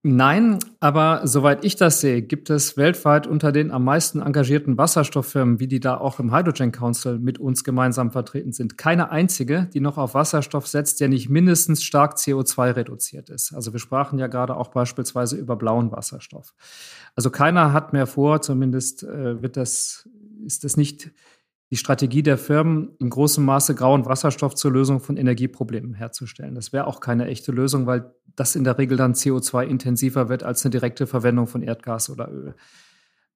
Nein, 0.08 0.60
aber 0.78 1.22
soweit 1.24 1.64
ich 1.64 1.74
das 1.74 2.00
sehe, 2.00 2.22
gibt 2.22 2.48
es 2.48 2.76
weltweit 2.76 3.26
unter 3.26 3.50
den 3.50 3.72
am 3.72 3.82
meisten 3.82 4.22
engagierten 4.22 4.78
Wasserstofffirmen, 4.78 5.58
wie 5.58 5.66
die 5.66 5.80
da 5.80 5.96
auch 5.96 6.20
im 6.20 6.32
Hydrogen 6.32 6.70
Council 6.70 7.18
mit 7.18 7.40
uns 7.40 7.64
gemeinsam 7.64 8.12
vertreten 8.12 8.52
sind, 8.52 8.78
keine 8.78 9.10
einzige, 9.10 9.68
die 9.74 9.80
noch 9.80 9.98
auf 9.98 10.14
Wasserstoff 10.14 10.68
setzt, 10.68 11.00
der 11.00 11.08
nicht 11.08 11.28
mindestens 11.28 11.82
stark 11.82 12.18
CO2 12.18 12.76
reduziert 12.76 13.30
ist. 13.30 13.52
Also 13.52 13.72
wir 13.72 13.80
sprachen 13.80 14.20
ja 14.20 14.28
gerade 14.28 14.56
auch 14.56 14.68
beispielsweise 14.68 15.34
über 15.34 15.56
blauen 15.56 15.90
Wasserstoff. 15.90 16.54
Also 17.16 17.30
keiner 17.30 17.72
hat 17.72 17.92
mehr 17.92 18.06
vor, 18.06 18.42
zumindest 18.42 19.02
äh, 19.02 19.42
wird 19.42 19.56
das, 19.56 20.08
ist 20.44 20.62
das 20.62 20.76
nicht 20.76 21.10
die 21.70 21.76
Strategie 21.76 22.22
der 22.22 22.38
Firmen, 22.38 22.94
in 22.98 23.10
großem 23.10 23.44
Maße 23.44 23.74
grauen 23.74 24.06
Wasserstoff 24.06 24.54
zur 24.54 24.72
Lösung 24.72 25.00
von 25.00 25.16
Energieproblemen 25.16 25.94
herzustellen. 25.94 26.54
Das 26.54 26.72
wäre 26.72 26.86
auch 26.86 27.00
keine 27.00 27.26
echte 27.26 27.50
Lösung, 27.50 27.86
weil 27.86 28.14
das 28.36 28.54
in 28.54 28.64
der 28.64 28.78
Regel 28.78 28.96
dann 28.96 29.14
CO2-intensiver 29.14 30.28
wird 30.28 30.44
als 30.44 30.64
eine 30.64 30.70
direkte 30.70 31.06
Verwendung 31.06 31.46
von 31.48 31.62
Erdgas 31.62 32.08
oder 32.08 32.30
Öl. 32.30 32.54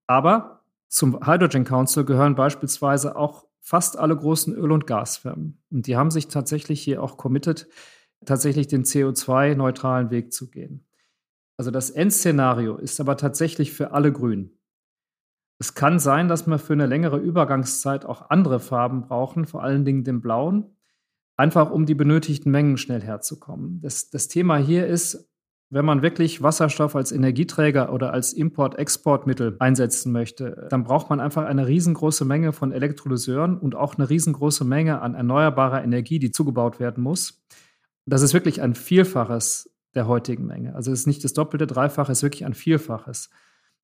Aber 0.07 0.61
zum 0.89 1.27
Hydrogen 1.27 1.65
Council 1.65 2.05
gehören 2.05 2.35
beispielsweise 2.35 3.17
auch 3.17 3.47
fast 3.61 3.99
alle 3.99 4.17
großen 4.17 4.55
Öl- 4.55 4.73
und 4.73 4.87
Gasfirmen. 4.87 5.59
Und 5.71 5.87
die 5.87 5.97
haben 5.97 6.11
sich 6.11 6.29
tatsächlich 6.29 6.81
hier 6.81 7.03
auch 7.03 7.17
committed, 7.17 7.69
tatsächlich 8.25 8.69
den 8.69 8.85
CO2-neutralen 8.85 10.11
Weg 10.11 10.33
zu 10.33 10.51
gehen. 10.51 10.85
Also 11.57 11.71
das 11.71 11.91
Endszenario 11.91 12.77
ist 12.77 13.01
aber 13.01 13.17
tatsächlich 13.17 13.73
für 13.73 13.93
alle 13.93 14.13
grün. 14.13 14.51
Es 15.61 15.75
kann 15.75 15.99
sein, 15.99 16.27
dass 16.27 16.47
wir 16.47 16.59
für 16.59 16.73
eine 16.73 16.87
längere 16.87 17.19
Übergangszeit 17.19 18.07
auch 18.07 18.31
andere 18.31 18.61
Farben 18.61 19.03
brauchen, 19.03 19.45
vor 19.45 19.63
allen 19.63 19.85
Dingen 19.85 20.05
den 20.05 20.23
blauen, 20.23 20.65
einfach 21.37 21.71
um 21.71 21.85
die 21.85 21.95
benötigten 21.95 22.51
Mengen 22.51 22.79
schnell 22.79 23.03
herzukommen. 23.03 23.79
Das, 23.83 24.09
das 24.09 24.29
Thema 24.29 24.57
hier 24.57 24.87
ist, 24.87 25.31
wenn 25.69 25.85
man 25.85 26.01
wirklich 26.01 26.43
Wasserstoff 26.43 26.97
als 26.97 27.13
Energieträger 27.13 27.93
oder 27.93 28.11
als 28.11 28.33
Import-Exportmittel 28.33 29.57
einsetzen 29.59 30.13
möchte, 30.13 30.67
dann 30.71 30.83
braucht 30.83 31.11
man 31.11 31.21
einfach 31.21 31.45
eine 31.45 31.67
riesengroße 31.67 32.25
Menge 32.25 32.55
von 32.55 32.73
Elektrolyseuren 32.73 33.59
und 33.59 33.75
auch 33.75 33.97
eine 33.99 34.09
riesengroße 34.09 34.65
Menge 34.65 35.03
an 35.03 35.15
erneuerbarer 35.15 35.85
Energie, 35.85 36.19
die 36.19 36.33
zugebaut 36.33 36.81
werden 36.81 37.05
muss. 37.05 37.45
Das 38.07 38.23
ist 38.23 38.33
wirklich 38.33 38.63
ein 38.63 38.75
Vielfaches 38.75 39.77
der 39.95 40.09
heutigen 40.09 40.47
Menge. 40.47 40.75
Also 40.75 40.91
es 40.91 41.01
ist 41.01 41.07
nicht 41.07 41.23
das 41.23 41.35
doppelte, 41.35 41.67
dreifache, 41.67 42.11
es 42.11 42.21
ist 42.21 42.23
wirklich 42.23 42.47
ein 42.47 42.55
Vielfaches. 42.55 43.29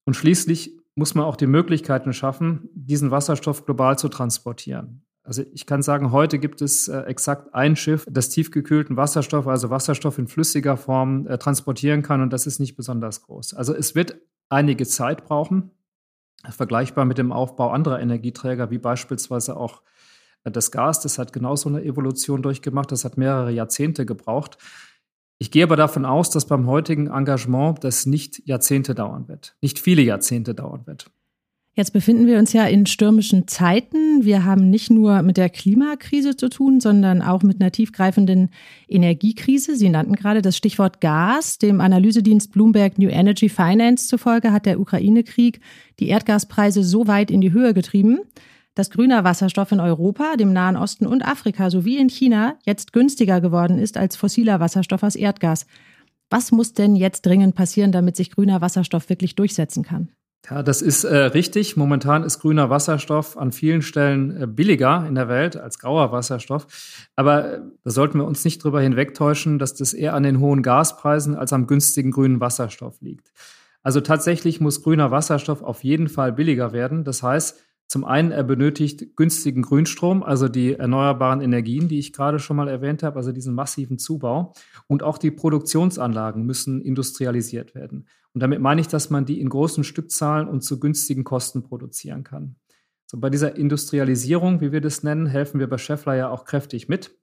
Und 0.07 0.15
schließlich 0.15 0.73
muss 0.97 1.15
man 1.15 1.27
auch 1.27 1.37
die 1.37 1.47
Möglichkeiten 1.47 2.13
schaffen, 2.13 2.69
diesen 2.75 3.11
Wasserstoff 3.11 3.65
global 3.65 3.99
zu 3.99 4.09
transportieren. 4.09 5.03
Also 5.23 5.43
ich 5.53 5.67
kann 5.67 5.83
sagen, 5.83 6.13
heute 6.13 6.39
gibt 6.39 6.63
es 6.63 6.89
äh, 6.89 7.01
exakt 7.01 7.53
ein 7.53 7.77
Schiff, 7.77 8.07
das 8.09 8.31
tiefgekühlten 8.31 8.97
Wasserstoff, 8.97 9.47
also 9.47 9.71
Wasserstoff 9.71 10.19
in 10.19 10.29
flüssiger 10.29 10.77
Form, 10.77 11.27
äh, 11.27 11.37
transportieren 11.37 12.03
kann 12.03 12.23
und 12.23 12.33
das 12.33 12.47
ist 12.47 12.61
nicht 12.61 12.77
besonders 12.77 13.23
groß. 13.23 13.55
Also 13.55 13.75
es 13.75 13.95
wird 13.95 14.17
einige 14.49 14.87
Zeit 14.87 15.25
brauchen, 15.25 15.73
vergleichbar 16.49 17.05
mit 17.05 17.19
dem 17.19 17.33
Aufbau 17.33 17.71
anderer 17.71 18.01
Energieträger, 18.01 18.71
wie 18.71 18.79
beispielsweise 18.79 19.57
auch 19.57 19.83
äh, 20.45 20.51
das 20.51 20.71
Gas. 20.71 21.01
Das 21.01 21.19
hat 21.19 21.33
genauso 21.33 21.69
eine 21.69 21.83
Evolution 21.83 22.41
durchgemacht, 22.41 22.93
das 22.93 23.05
hat 23.05 23.19
mehrere 23.19 23.51
Jahrzehnte 23.51 24.07
gebraucht. 24.07 24.59
Ich 25.39 25.51
gehe 25.51 25.65
aber 25.65 25.77
davon 25.77 26.05
aus, 26.05 26.31
dass 26.31 26.47
beim 26.47 26.67
heutigen 26.67 27.09
Engagement 27.09 27.85
das 27.85 28.07
nicht 28.07 28.43
Jahrzehnte 28.47 28.95
dauern 28.95 29.29
wird, 29.29 29.57
nicht 29.61 29.79
viele 29.79 30.03
Jahrzehnte 30.03 30.55
dauern 30.55 30.87
wird. 30.87 31.11
Jetzt 31.79 31.93
befinden 31.93 32.27
wir 32.27 32.39
uns 32.39 32.55
ja 32.55 32.65
in 32.65 32.87
stürmischen 32.87 33.49
Zeiten. 33.49 34.25
Wir 34.25 34.47
haben 34.47 34.71
nicht 34.71 34.91
nur 34.91 35.21
mit 35.21 35.37
der 35.37 35.51
Klimakrise 35.51 36.35
zu 36.35 36.49
tun, 36.49 36.81
sondern 36.81 37.21
auch 37.21 37.43
mit 37.43 37.61
einer 37.61 37.71
tiefgreifenden 37.71 38.49
Energiekrise. 38.89 39.77
Sie 39.77 39.91
nannten 39.91 40.15
gerade 40.15 40.41
das 40.41 40.57
Stichwort 40.57 41.03
Gas. 41.03 41.59
Dem 41.59 41.83
Analysedienst 41.83 42.51
Bloomberg 42.51 42.97
New 42.97 43.11
Energy 43.11 43.51
Finance 43.51 44.09
zufolge 44.09 44.53
hat 44.53 44.65
der 44.65 44.81
Ukraine-Krieg 44.81 45.61
die 46.01 46.09
Erdgaspreise 46.09 46.83
so 46.83 47.09
weit 47.09 47.31
in 47.31 47.43
die 47.43 47.53
Höhe 47.53 47.75
getrieben, 47.75 48.21
dass 48.77 48.91
grüner 48.91 49.25
Wasserstoff 49.25 49.73
in 49.73 49.81
Europa, 49.81 50.37
dem 50.37 50.53
Nahen 50.53 50.77
Osten 50.77 51.07
und 51.07 51.27
Afrika 51.27 51.71
sowie 51.71 51.97
in 51.97 52.09
China 52.09 52.57
jetzt 52.65 52.93
günstiger 52.93 53.41
geworden 53.41 53.79
ist 53.79 53.97
als 53.97 54.17
fossiler 54.17 54.61
Wasserstoff 54.61 55.03
aus 55.03 55.17
Erdgas. 55.17 55.67
Was 56.31 56.53
muss 56.53 56.75
denn 56.75 56.95
jetzt 56.95 57.25
dringend 57.25 57.55
passieren, 57.55 57.91
damit 57.91 58.17
sich 58.17 58.31
grüner 58.31 58.61
Wasserstoff 58.61 59.09
wirklich 59.09 59.35
durchsetzen 59.35 59.83
kann? 59.83 60.11
Ja, 60.51 60.63
das 60.63 60.83
ist 60.83 61.05
äh, 61.05 61.17
richtig. 61.17 61.77
Momentan 61.77 62.23
ist 62.23 62.39
grüner 62.39 62.71
Wasserstoff 62.71 63.37
an 63.37 63.51
vielen 63.51 63.83
Stellen 63.83 64.43
äh, 64.43 64.47
billiger 64.47 65.05
in 65.09 65.15
der 65.15 65.29
Welt 65.29 65.57
als 65.57 65.79
grauer 65.79 66.13
Wasserstoff. 66.13 67.09
Aber 67.17 67.55
äh, 67.55 67.61
da 67.83 67.91
sollten 67.91 68.19
wir 68.19 68.27
uns 68.27 68.45
nicht 68.45 68.63
darüber 68.63 68.81
hinwegtäuschen, 68.81 69.59
dass 69.59 69.75
das 69.75 69.95
eher 69.95 70.15
an 70.15 70.23
den 70.23 70.39
hohen 70.39 70.63
Gaspreisen 70.63 71.35
als 71.35 71.53
am 71.53 71.67
günstigen 71.67 72.11
grünen 72.13 72.41
Wasserstoff 72.41 73.01
liegt. 73.01 73.33
Also 73.83 74.01
tatsächlich 74.01 74.61
muss 74.61 74.83
grüner 74.83 75.11
Wasserstoff 75.11 75.63
auf 75.63 75.83
jeden 75.83 76.09
Fall 76.09 76.33
billiger 76.33 76.73
werden. 76.73 77.05
Das 77.05 77.23
heißt, 77.23 77.57
zum 77.89 78.05
einen, 78.05 78.33
er 78.33 78.43
benötigt 78.43 79.17
günstigen 79.17 79.63
Grünstrom, 79.63 80.25
also 80.25 80.49
die 80.49 80.75
erneuerbaren 80.75 81.41
Energien, 81.41 81.89
die 81.89 82.01
ich 82.01 82.13
gerade 82.13 82.41
schon 82.41 82.57
mal 82.57 82.69
erwähnt 82.69 83.05
habe, 83.05 83.17
also 83.17 83.31
diesen 83.31 83.55
massiven 83.55 83.99
Zubau. 83.99 84.55
Und 84.89 85.05
auch 85.05 85.19
die 85.19 85.31
Produktionsanlagen 85.31 86.45
müssen 86.45 86.81
industrialisiert 86.81 87.75
werden. 87.77 88.09
Und 88.35 88.43
damit 88.43 88.61
meine 88.61 88.81
ich, 88.81 88.89
dass 88.89 89.09
man 89.09 89.25
die 89.25 89.41
in 89.41 89.49
großen 89.49 89.85
Stückzahlen 89.85 90.49
und 90.49 90.63
zu 90.63 90.81
günstigen 90.81 91.23
Kosten 91.23 91.63
produzieren 91.63 92.25
kann. 92.25 92.57
So 93.07 93.19
bei 93.21 93.31
dieser 93.31 93.55
Industrialisierung, 93.55 94.61
wie 94.61 94.73
wir 94.73 94.81
das 94.81 95.05
nennen, 95.05 95.27
helfen 95.27 95.61
wir 95.61 95.69
bei 95.69 95.79
Scheffler 95.79 96.17
ja 96.17 96.29
auch 96.29 96.45
kräftig 96.45 96.89
mit. 96.89 97.17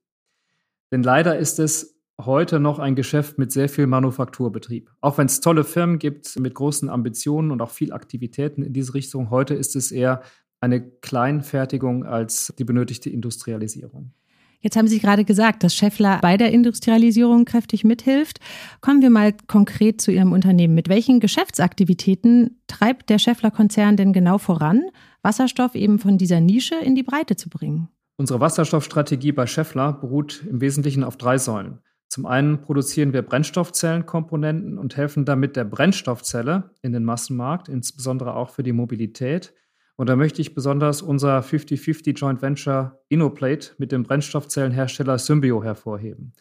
Denn 0.92 1.04
leider 1.04 1.38
ist 1.38 1.60
es 1.60 2.00
heute 2.20 2.60
noch 2.60 2.80
ein 2.80 2.96
Geschäft 2.96 3.38
mit 3.38 3.52
sehr 3.52 3.68
viel 3.68 3.88
Manufakturbetrieb. 3.88 4.90
Auch 5.02 5.18
wenn 5.18 5.26
es 5.26 5.42
tolle 5.42 5.64
Firmen 5.64 6.00
gibt 6.00 6.40
mit 6.40 6.54
großen 6.54 6.90
Ambitionen 6.90 7.52
und 7.52 7.62
auch 7.62 7.72
viel 7.72 7.92
Aktivitäten 7.92 8.64
in 8.64 8.72
diese 8.72 8.94
Richtung, 8.94 9.30
heute 9.30 9.56
ist 9.56 9.76
es 9.76 9.92
eher 9.92 10.22
eine 10.64 10.82
Kleinfertigung 10.82 12.06
als 12.06 12.54
die 12.58 12.64
benötigte 12.64 13.10
Industrialisierung. 13.10 14.14
Jetzt 14.62 14.78
haben 14.78 14.88
Sie 14.88 15.00
gerade 15.00 15.26
gesagt, 15.26 15.62
dass 15.62 15.76
Scheffler 15.76 16.20
bei 16.22 16.38
der 16.38 16.54
Industrialisierung 16.54 17.44
kräftig 17.44 17.84
mithilft. 17.84 18.40
Kommen 18.80 19.02
wir 19.02 19.10
mal 19.10 19.34
konkret 19.48 20.00
zu 20.00 20.10
Ihrem 20.10 20.32
Unternehmen. 20.32 20.74
Mit 20.74 20.88
welchen 20.88 21.20
Geschäftsaktivitäten 21.20 22.62
treibt 22.68 23.10
der 23.10 23.20
Scheffler-Konzern 23.20 23.98
denn 23.98 24.14
genau 24.14 24.38
voran, 24.38 24.84
Wasserstoff 25.22 25.76
eben 25.76 26.00
von 26.00 26.18
dieser 26.18 26.40
Nische 26.40 26.76
in 26.76 26.96
die 26.96 27.04
Breite 27.04 27.36
zu 27.36 27.50
bringen? 27.50 27.90
Unsere 28.16 28.40
Wasserstoffstrategie 28.40 29.34
bei 29.34 29.48
Scheffler 29.48 29.92
beruht 29.92 30.46
im 30.50 30.62
Wesentlichen 30.62 31.04
auf 31.04 31.18
drei 31.18 31.38
Säulen. 31.38 31.80
Zum 32.08 32.26
einen 32.26 32.62
produzieren 32.62 33.12
wir 33.12 33.22
Brennstoffzellenkomponenten 33.22 34.78
und 34.78 34.96
helfen 34.96 35.26
damit 35.26 35.58
der 35.58 35.66
Brennstoffzelle 35.66 36.72
in 36.82 36.94
den 36.94 37.04
Massenmarkt, 37.04 37.68
insbesondere 37.68 38.36
auch 38.36 38.52
für 38.52 38.64
die 38.64 38.72
Mobilität. 38.72 39.54
Und 39.96 40.10
da 40.10 40.16
möchte 40.16 40.42
ich 40.42 40.56
besonders 40.56 41.02
unser 41.02 41.40
50-50 41.40 42.18
Joint 42.18 42.42
Venture 42.42 43.00
Innoplate 43.10 43.72
mit 43.78 43.92
dem 43.92 44.04
Brennstoffzellenhersteller 44.04 45.20
Symbio 45.20 45.64
hervorheben. 45.64 46.34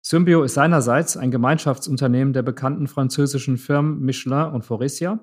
Symbio 0.00 0.42
ist 0.42 0.54
seinerseits 0.54 1.16
ein 1.16 1.30
Gemeinschaftsunternehmen 1.30 2.32
der 2.32 2.42
bekannten 2.42 2.86
französischen 2.86 3.56
Firmen 3.56 4.00
Michelin 4.00 4.52
und 4.52 4.64
Faurecia. 4.64 5.20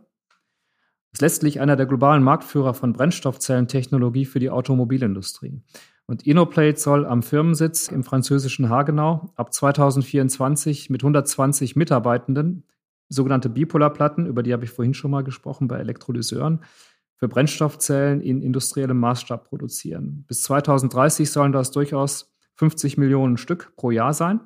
ist 1.12 1.22
letztlich 1.22 1.60
einer 1.60 1.76
der 1.76 1.86
globalen 1.86 2.24
Marktführer 2.24 2.74
von 2.74 2.94
Brennstoffzellentechnologie 2.94 4.26
für 4.26 4.40
die 4.40 4.50
Automobilindustrie. 4.50 5.62
Und 6.08 6.26
Innoplate 6.28 6.80
soll 6.80 7.06
am 7.06 7.24
Firmensitz 7.24 7.88
im 7.88 8.04
französischen 8.04 8.70
Hagenau 8.70 9.34
ab 9.36 9.54
2024 9.54 10.90
mit 10.90 11.04
120 11.04 11.76
Mitarbeitenden 11.76 12.64
sogenannte 13.10 13.50
Bipolarplatten, 13.50 14.26
über 14.26 14.44
die 14.44 14.54
habe 14.54 14.66
ich 14.66 14.72
vorhin 14.72 14.94
schon 14.94 15.12
mal 15.12 15.24
gesprochen 15.24 15.68
bei 15.68 15.80
Elektrolyseuren, 15.80 16.62
für 17.18 17.28
Brennstoffzellen 17.28 18.22
in 18.22 18.42
industriellem 18.42 19.00
Maßstab 19.00 19.48
produzieren. 19.48 20.26
Bis 20.28 20.44
2030 20.44 21.30
sollen 21.30 21.52
das 21.52 21.72
durchaus 21.72 22.36
50 22.56 22.98
Millionen 22.98 23.38
Stück 23.38 23.74
pro 23.76 23.92
Jahr 23.92 24.14
sein. 24.14 24.40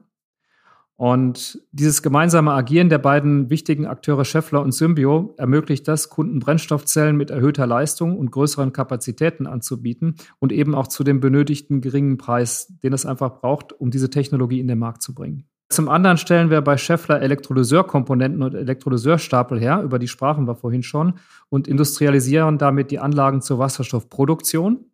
Und 0.99 1.61
dieses 1.71 2.01
gemeinsame 2.01 2.51
Agieren 2.51 2.89
der 2.89 2.97
beiden 2.97 3.49
wichtigen 3.49 3.85
Akteure 3.85 4.25
Scheffler 4.25 4.61
und 4.61 4.73
Symbio 4.73 5.33
ermöglicht 5.37 5.87
das, 5.87 6.09
Kunden 6.09 6.39
Brennstoffzellen 6.39 7.15
mit 7.15 7.31
erhöhter 7.31 7.65
Leistung 7.65 8.19
und 8.19 8.31
größeren 8.31 8.73
Kapazitäten 8.73 9.47
anzubieten 9.47 10.15
und 10.39 10.51
eben 10.51 10.75
auch 10.75 10.87
zu 10.87 11.05
dem 11.05 11.21
benötigten 11.21 11.79
geringen 11.79 12.17
Preis, 12.17 12.73
den 12.83 12.91
es 12.91 13.05
einfach 13.05 13.39
braucht, 13.39 13.71
um 13.71 13.91
diese 13.91 14.09
Technologie 14.09 14.59
in 14.59 14.67
den 14.67 14.77
Markt 14.77 15.01
zu 15.01 15.15
bringen. 15.15 15.47
Zum 15.69 15.87
anderen 15.87 16.17
stellen 16.17 16.49
wir 16.49 16.61
bei 16.61 16.77
Scheffler 16.77 17.21
Elektrolyseurkomponenten 17.21 18.41
und 18.41 18.55
Elektrolyseurstapel 18.55 19.59
her, 19.59 19.81
über 19.83 19.99
die 19.99 20.07
sprachen 20.07 20.47
wir 20.47 20.55
vorhin 20.55 20.83
schon, 20.83 21.19
und 21.49 21.67
industrialisieren 21.67 22.57
damit 22.57 22.89
die 22.91 22.99
Anlagen 22.99 23.41
zur 23.41 23.59
Wasserstoffproduktion 23.59 24.85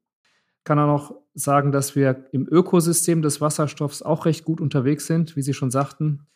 kann 0.65 0.79
auch 0.79 0.87
noch 0.87 1.15
sagen, 1.35 1.71
dass 1.71 1.95
wir 1.95 2.25
im 2.31 2.47
Ökosystem 2.49 3.21
des 3.21 3.39
Wasserstoffs 3.39 4.01
auch 4.01 4.25
recht 4.25 4.43
gut 4.43 4.59
unterwegs 4.59 5.05
sind, 5.05 5.37
wie 5.37 5.41
Sie 5.41 5.53
schon 5.53 5.71
sagten. 5.71 6.27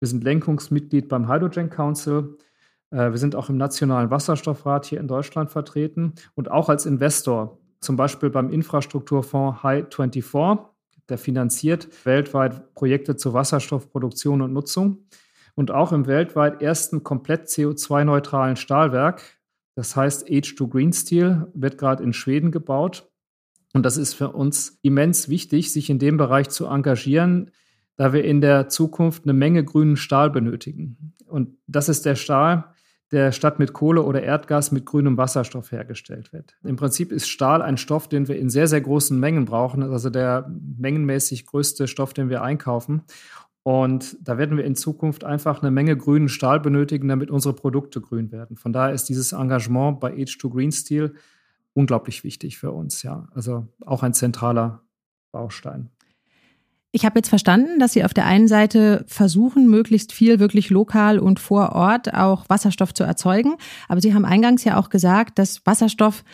Wir 0.00 0.08
sind 0.08 0.24
Lenkungsmitglied 0.24 1.08
beim 1.08 1.28
Hydrogen 1.28 1.70
Council. 1.70 2.38
Äh, 2.90 3.10
wir 3.10 3.18
sind 3.18 3.36
auch 3.36 3.50
im 3.50 3.58
Nationalen 3.58 4.10
Wasserstoffrat 4.10 4.86
hier 4.86 5.00
in 5.00 5.06
Deutschland 5.06 5.50
vertreten 5.50 6.14
und 6.34 6.50
auch 6.50 6.68
als 6.68 6.86
Investor, 6.86 7.58
zum 7.80 7.96
Beispiel 7.96 8.30
beim 8.30 8.50
Infrastrukturfonds 8.50 9.62
High 9.62 9.86
24. 9.94 10.24
Der 11.08 11.18
finanziert 11.18 11.88
weltweit 12.04 12.74
Projekte 12.74 13.16
zur 13.16 13.32
Wasserstoffproduktion 13.32 14.42
und 14.42 14.52
Nutzung 14.52 15.06
und 15.54 15.70
auch 15.70 15.92
im 15.92 16.06
weltweit 16.06 16.62
ersten 16.62 17.02
komplett 17.02 17.48
CO2-neutralen 17.48 18.56
Stahlwerk. 18.56 19.22
Das 19.74 19.96
heißt 19.96 20.28
H2 20.28 20.68
Green 20.68 20.92
Steel 20.92 21.46
wird 21.54 21.78
gerade 21.78 22.02
in 22.02 22.12
Schweden 22.12 22.50
gebaut. 22.52 23.08
Und 23.74 23.84
das 23.84 23.96
ist 23.96 24.14
für 24.14 24.30
uns 24.30 24.78
immens 24.82 25.28
wichtig, 25.28 25.72
sich 25.72 25.90
in 25.90 25.98
dem 25.98 26.16
Bereich 26.16 26.48
zu 26.48 26.66
engagieren, 26.66 27.50
da 27.96 28.12
wir 28.12 28.24
in 28.24 28.40
der 28.40 28.68
Zukunft 28.68 29.24
eine 29.24 29.32
Menge 29.32 29.64
grünen 29.64 29.96
Stahl 29.96 30.30
benötigen. 30.30 31.14
Und 31.26 31.56
das 31.66 31.88
ist 31.88 32.06
der 32.06 32.14
Stahl, 32.14 32.72
der 33.10 33.32
statt 33.32 33.58
mit 33.58 33.72
Kohle 33.72 34.02
oder 34.02 34.22
Erdgas 34.22 34.70
mit 34.70 34.84
grünem 34.84 35.16
Wasserstoff 35.16 35.72
hergestellt 35.72 36.32
wird. 36.32 36.56
Im 36.62 36.76
Prinzip 36.76 37.10
ist 37.10 37.28
Stahl 37.28 37.62
ein 37.62 37.78
Stoff, 37.78 38.08
den 38.08 38.28
wir 38.28 38.38
in 38.38 38.50
sehr, 38.50 38.68
sehr 38.68 38.80
großen 38.80 39.18
Mengen 39.18 39.46
brauchen, 39.46 39.82
also 39.82 40.10
der 40.10 40.50
mengenmäßig 40.76 41.46
größte 41.46 41.88
Stoff, 41.88 42.12
den 42.12 42.28
wir 42.28 42.42
einkaufen. 42.42 43.02
Und 43.62 44.16
da 44.26 44.38
werden 44.38 44.56
wir 44.56 44.64
in 44.64 44.76
Zukunft 44.76 45.24
einfach 45.24 45.60
eine 45.60 45.70
Menge 45.70 45.96
grünen 45.96 46.28
Stahl 46.28 46.60
benötigen, 46.60 47.08
damit 47.08 47.30
unsere 47.30 47.54
Produkte 47.54 48.00
grün 48.00 48.30
werden. 48.32 48.56
Von 48.56 48.72
daher 48.72 48.94
ist 48.94 49.08
dieses 49.08 49.32
Engagement 49.32 50.00
bei 50.00 50.12
H2 50.14 50.50
Green 50.50 50.72
Steel 50.72 51.14
unglaublich 51.74 52.24
wichtig 52.24 52.58
für 52.58 52.72
uns, 52.72 53.02
ja. 53.02 53.28
Also 53.34 53.68
auch 53.84 54.02
ein 54.02 54.14
zentraler 54.14 54.82
Baustein. 55.32 55.90
Ich 56.90 57.04
habe 57.04 57.18
jetzt 57.18 57.28
verstanden, 57.28 57.78
dass 57.78 57.92
Sie 57.92 58.04
auf 58.04 58.14
der 58.14 58.24
einen 58.24 58.48
Seite 58.48 59.04
versuchen, 59.06 59.68
möglichst 59.68 60.12
viel 60.12 60.38
wirklich 60.40 60.70
lokal 60.70 61.18
und 61.18 61.38
vor 61.38 61.72
Ort 61.72 62.14
auch 62.14 62.46
Wasserstoff 62.48 62.94
zu 62.94 63.04
erzeugen. 63.04 63.56
Aber 63.88 64.00
Sie 64.00 64.14
haben 64.14 64.24
eingangs 64.24 64.64
ja 64.64 64.78
auch 64.78 64.88
gesagt, 64.88 65.38
dass 65.38 65.66
Wasserstoff 65.66 66.24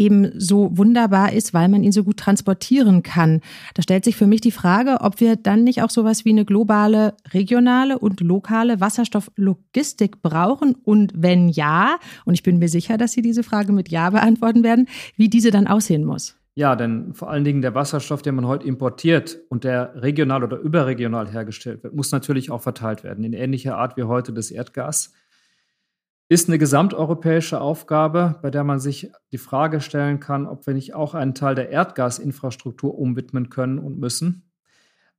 eben 0.00 0.32
so 0.40 0.76
wunderbar 0.76 1.32
ist, 1.32 1.52
weil 1.52 1.68
man 1.68 1.82
ihn 1.82 1.92
so 1.92 2.04
gut 2.04 2.16
transportieren 2.16 3.02
kann. 3.02 3.40
Da 3.74 3.82
stellt 3.82 4.04
sich 4.04 4.16
für 4.16 4.26
mich 4.26 4.40
die 4.40 4.50
Frage, 4.50 4.98
ob 5.00 5.20
wir 5.20 5.36
dann 5.36 5.62
nicht 5.62 5.82
auch 5.82 5.90
sowas 5.90 6.24
wie 6.24 6.30
eine 6.30 6.46
globale, 6.46 7.14
regionale 7.34 7.98
und 7.98 8.20
lokale 8.20 8.80
Wasserstofflogistik 8.80 10.22
brauchen 10.22 10.74
und 10.74 11.12
wenn 11.14 11.50
ja, 11.50 11.98
und 12.24 12.32
ich 12.32 12.42
bin 12.42 12.58
mir 12.58 12.68
sicher, 12.68 12.96
dass 12.96 13.12
Sie 13.12 13.22
diese 13.22 13.42
Frage 13.42 13.72
mit 13.72 13.90
Ja 13.90 14.08
beantworten 14.08 14.62
werden, 14.62 14.88
wie 15.16 15.28
diese 15.28 15.50
dann 15.50 15.66
aussehen 15.66 16.04
muss. 16.04 16.39
Ja, 16.54 16.76
denn 16.76 17.14
vor 17.14 17.30
allen 17.30 17.44
Dingen 17.44 17.62
der 17.62 17.74
Wasserstoff, 17.74 18.22
den 18.22 18.34
man 18.34 18.46
heute 18.46 18.66
importiert 18.66 19.38
und 19.48 19.64
der 19.64 20.02
regional 20.02 20.42
oder 20.42 20.58
überregional 20.58 21.30
hergestellt 21.30 21.82
wird, 21.84 21.94
muss 21.94 22.12
natürlich 22.12 22.50
auch 22.50 22.60
verteilt 22.60 23.04
werden, 23.04 23.24
in 23.24 23.32
ähnlicher 23.32 23.76
Art 23.76 23.96
wie 23.96 24.02
heute 24.02 24.32
das 24.32 24.50
Erdgas 24.50 25.12
ist 26.30 26.48
eine 26.48 26.58
gesamteuropäische 26.58 27.60
Aufgabe, 27.60 28.38
bei 28.40 28.52
der 28.52 28.62
man 28.62 28.78
sich 28.78 29.10
die 29.32 29.38
Frage 29.38 29.80
stellen 29.80 30.20
kann, 30.20 30.46
ob 30.46 30.64
wir 30.64 30.74
nicht 30.74 30.94
auch 30.94 31.14
einen 31.14 31.34
Teil 31.34 31.56
der 31.56 31.70
Erdgasinfrastruktur 31.70 32.96
umwidmen 32.96 33.50
können 33.50 33.80
und 33.80 33.98
müssen. 33.98 34.48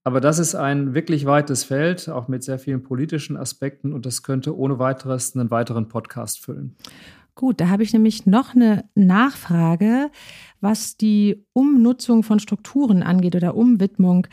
Aber 0.06 0.22
das 0.22 0.39
ist 0.39 0.56
ein 0.56 0.94
wirklich 0.94 1.26
weites 1.26 1.65
Feld, 1.65 2.08
auch 2.08 2.30
mit 2.30 2.44
sehr 2.46 2.60
vielen 2.60 2.82
politischen 2.82 3.36
Aspekten 3.36 3.91
und 3.91 4.06
das 4.06 4.24
könnte 4.24 4.58
ohne 4.58 4.80
weiteres 4.80 5.36
einen 5.36 5.52
weiteren 5.52 5.89
Podcast 5.89 6.46
füllen. 6.46 6.78
Gut, 7.42 7.60
da 7.60 7.70
habe 7.70 7.82
ich 7.82 7.92
nämlich 7.92 8.28
noch 8.28 8.54
eine 8.54 8.86
Nachfrage, 8.94 10.12
was 10.60 10.96
die 10.96 11.44
Umnutzung 11.54 12.22
von 12.22 12.38
Strukturen 12.38 13.02
angeht 13.02 13.36
oder 13.36 13.56
Umwidmung. 13.56 14.28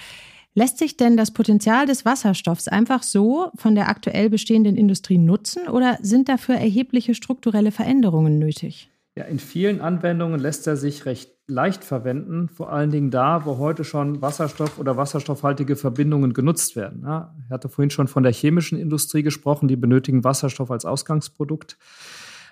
Lässt 0.53 0.77
sich 0.77 0.99
denn 0.99 1.17
das 1.17 1.31
Potenzial 1.31 1.87
des 1.87 2.05
Wasserstoffs 2.05 2.69
einfach 2.69 3.03
so 3.03 3.49
von 3.57 3.75
der 3.75 3.89
aktuell 3.89 4.29
bestehenden 4.29 4.77
Industrie 4.77 5.17
nutzen 5.17 5.69
oder 5.69 5.97
sind 6.03 6.29
dafür 6.29 6.57
erhebliche 6.57 7.15
strukturelle 7.15 7.73
Veränderungen 7.73 8.39
nötig? 8.39 8.91
Ja, 9.17 9.25
in 9.25 9.39
vielen 9.39 9.81
Anwendungen 9.81 10.39
lässt 10.39 10.67
er 10.67 10.77
sich 10.77 11.07
recht 11.07 11.31
leicht 11.47 11.85
verwenden, 11.85 12.51
vor 12.51 12.71
allen 12.71 12.91
Dingen 12.91 13.11
da, 13.11 13.47
wo 13.47 13.57
heute 13.57 13.85
schon 13.85 14.21
Wasserstoff 14.21 14.79
oder 14.79 14.99
wasserstoffhaltige 14.99 15.77
Verbindungen 15.77 16.35
genutzt 16.35 16.77
werden. 16.77 17.05
Ja, 17.07 17.35
ich 17.43 17.51
hatte 17.51 17.71
vorhin 17.71 17.89
schon 17.89 18.07
von 18.07 18.23
der 18.23 18.35
chemischen 18.35 18.79
Industrie 18.79 19.23
gesprochen, 19.23 19.67
die 19.67 19.77
benötigen 19.77 20.25
Wasserstoff 20.25 20.71
als 20.71 20.85
Ausgangsprodukt. 20.85 21.79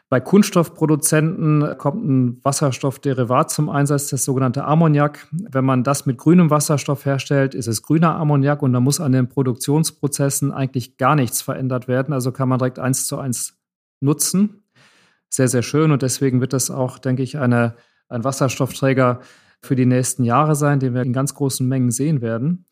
Bei 0.09 0.21
Kunststoffproduzenten 0.21 1.79
kommt 1.79 2.05
ein 2.05 2.45
Wasserstoffderivat 2.45 3.51
zum 3.51 3.69
Einsatz, 3.69 4.09
das 4.09 4.25
sogenannte 4.25 4.65
Ammoniak. 4.65 5.27
Wenn 5.33 5.65
man 5.65 5.83
das 5.83 6.07
mit 6.07 6.17
grünem 6.17 6.49
Wasserstoff 6.49 7.05
herstellt, 7.05 7.57
ist 7.57 7.67
es 7.67 7.83
grüner 7.83 8.15
Ammoniak 8.15 8.63
und 8.63 8.73
da 8.73 8.79
muss 8.79 9.01
an 9.01 9.11
den 9.11 9.29
Produktionsprozessen 9.29 10.53
eigentlich 10.53 10.97
gar 10.97 11.17
nichts 11.17 11.43
verändert 11.43 11.89
werden. 11.89 12.15
Also 12.15 12.31
kann 12.31 12.49
man 12.49 12.61
direkt 12.61 12.79
eins 12.79 13.09
zu 13.09 13.19
eins 13.19 13.59
nutzen. 14.01 14.63
Sehr, 15.29 15.49
sehr 15.49 15.63
schön 15.63 15.91
und 15.91 16.03
deswegen 16.03 16.41
wird 16.41 16.53
das 16.53 16.71
auch, 16.71 16.99
denke 16.99 17.25
ich, 17.25 17.39
eine, 17.39 17.75
ein 18.09 18.23
Wasserstoffträger 18.23 19.21
für 19.61 19.75
die 19.75 19.87
nächsten 19.87 20.23
Jahre 20.23 20.55
sein, 20.55 20.79
den 20.79 20.95
wir 20.95 21.03
in 21.03 21.13
ganz 21.13 21.35
großen 21.35 21.67
Mengen 21.67 21.91
sehen 21.91 22.21
werden. 22.21 22.67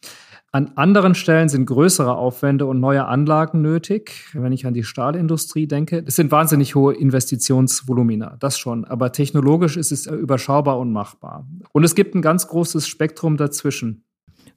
An 0.54 0.70
anderen 0.76 1.16
Stellen 1.16 1.48
sind 1.48 1.66
größere 1.66 2.16
Aufwände 2.16 2.66
und 2.66 2.78
neue 2.78 3.06
Anlagen 3.06 3.60
nötig. 3.60 4.28
Wenn 4.34 4.52
ich 4.52 4.66
an 4.66 4.72
die 4.72 4.84
Stahlindustrie 4.84 5.66
denke, 5.66 6.04
das 6.04 6.14
sind 6.14 6.30
wahnsinnig 6.30 6.76
hohe 6.76 6.94
Investitionsvolumina, 6.94 8.36
das 8.38 8.56
schon. 8.56 8.84
Aber 8.84 9.10
technologisch 9.10 9.76
ist 9.76 9.90
es 9.90 10.06
überschaubar 10.06 10.78
und 10.78 10.92
machbar. 10.92 11.44
Und 11.72 11.82
es 11.82 11.96
gibt 11.96 12.14
ein 12.14 12.22
ganz 12.22 12.46
großes 12.46 12.86
Spektrum 12.86 13.36
dazwischen. 13.36 14.04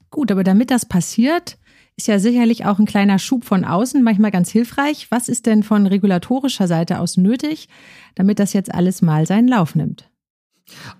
Gut, 0.08 0.30
aber 0.30 0.44
damit 0.44 0.70
das 0.70 0.86
passiert, 0.86 1.58
ist 1.96 2.06
ja 2.06 2.20
sicherlich 2.20 2.64
auch 2.64 2.78
ein 2.78 2.86
kleiner 2.86 3.18
Schub 3.18 3.44
von 3.44 3.64
außen 3.64 4.00
manchmal 4.00 4.30
ganz 4.30 4.50
hilfreich. 4.52 5.08
Was 5.10 5.28
ist 5.28 5.46
denn 5.46 5.64
von 5.64 5.84
regulatorischer 5.84 6.68
Seite 6.68 7.00
aus 7.00 7.16
nötig, 7.16 7.68
damit 8.14 8.38
das 8.38 8.52
jetzt 8.52 8.72
alles 8.72 9.02
mal 9.02 9.26
seinen 9.26 9.48
Lauf 9.48 9.74
nimmt? 9.74 10.08